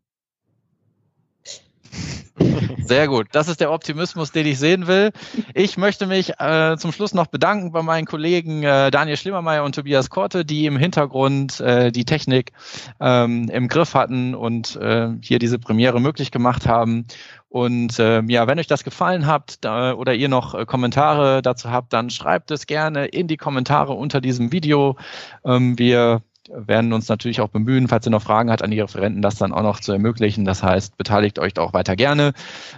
[2.78, 3.28] Sehr gut.
[3.32, 5.12] Das ist der Optimismus, den ich sehen will.
[5.54, 9.74] Ich möchte mich äh, zum Schluss noch bedanken bei meinen Kollegen äh, Daniel Schlimmermeier und
[9.74, 12.52] Tobias Korte, die im Hintergrund äh, die Technik
[13.00, 17.06] ähm, im Griff hatten und äh, hier diese Premiere möglich gemacht haben.
[17.48, 21.70] Und äh, ja, wenn euch das gefallen hat da, oder ihr noch äh, Kommentare dazu
[21.70, 24.96] habt, dann schreibt es gerne in die Kommentare unter diesem Video.
[25.44, 26.22] Ähm, wir
[26.54, 29.52] werden uns natürlich auch bemühen, falls ihr noch Fragen habt an die Referenten, das dann
[29.52, 30.44] auch noch zu ermöglichen.
[30.44, 32.32] Das heißt, beteiligt euch auch weiter gerne.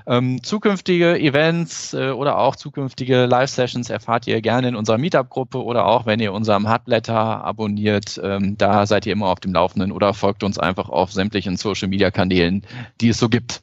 [0.06, 5.86] Ähm, zukünftige Events äh, oder auch zukünftige Live-Sessions erfahrt ihr gerne in unserer Meetup-Gruppe oder
[5.86, 8.20] auch, wenn ihr unserem Hardblätter abonniert.
[8.22, 12.62] Ähm, da seid ihr immer auf dem Laufenden oder folgt uns einfach auf sämtlichen Social-Media-Kanälen,
[13.00, 13.62] die es so gibt.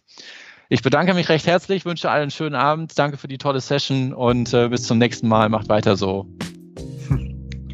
[0.69, 4.13] Ich bedanke mich recht herzlich, wünsche allen einen schönen Abend, danke für die tolle Session
[4.13, 5.49] und äh, bis zum nächsten Mal.
[5.49, 6.27] Macht weiter so.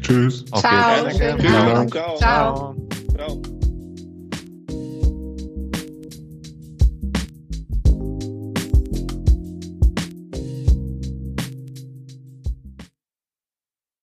[0.08, 0.42] Tschüss.
[0.52, 0.60] Okay.
[0.62, 1.86] Ciao.
[1.86, 2.16] Ciao.
[2.16, 2.74] Ciao.
[3.14, 3.57] Ciao.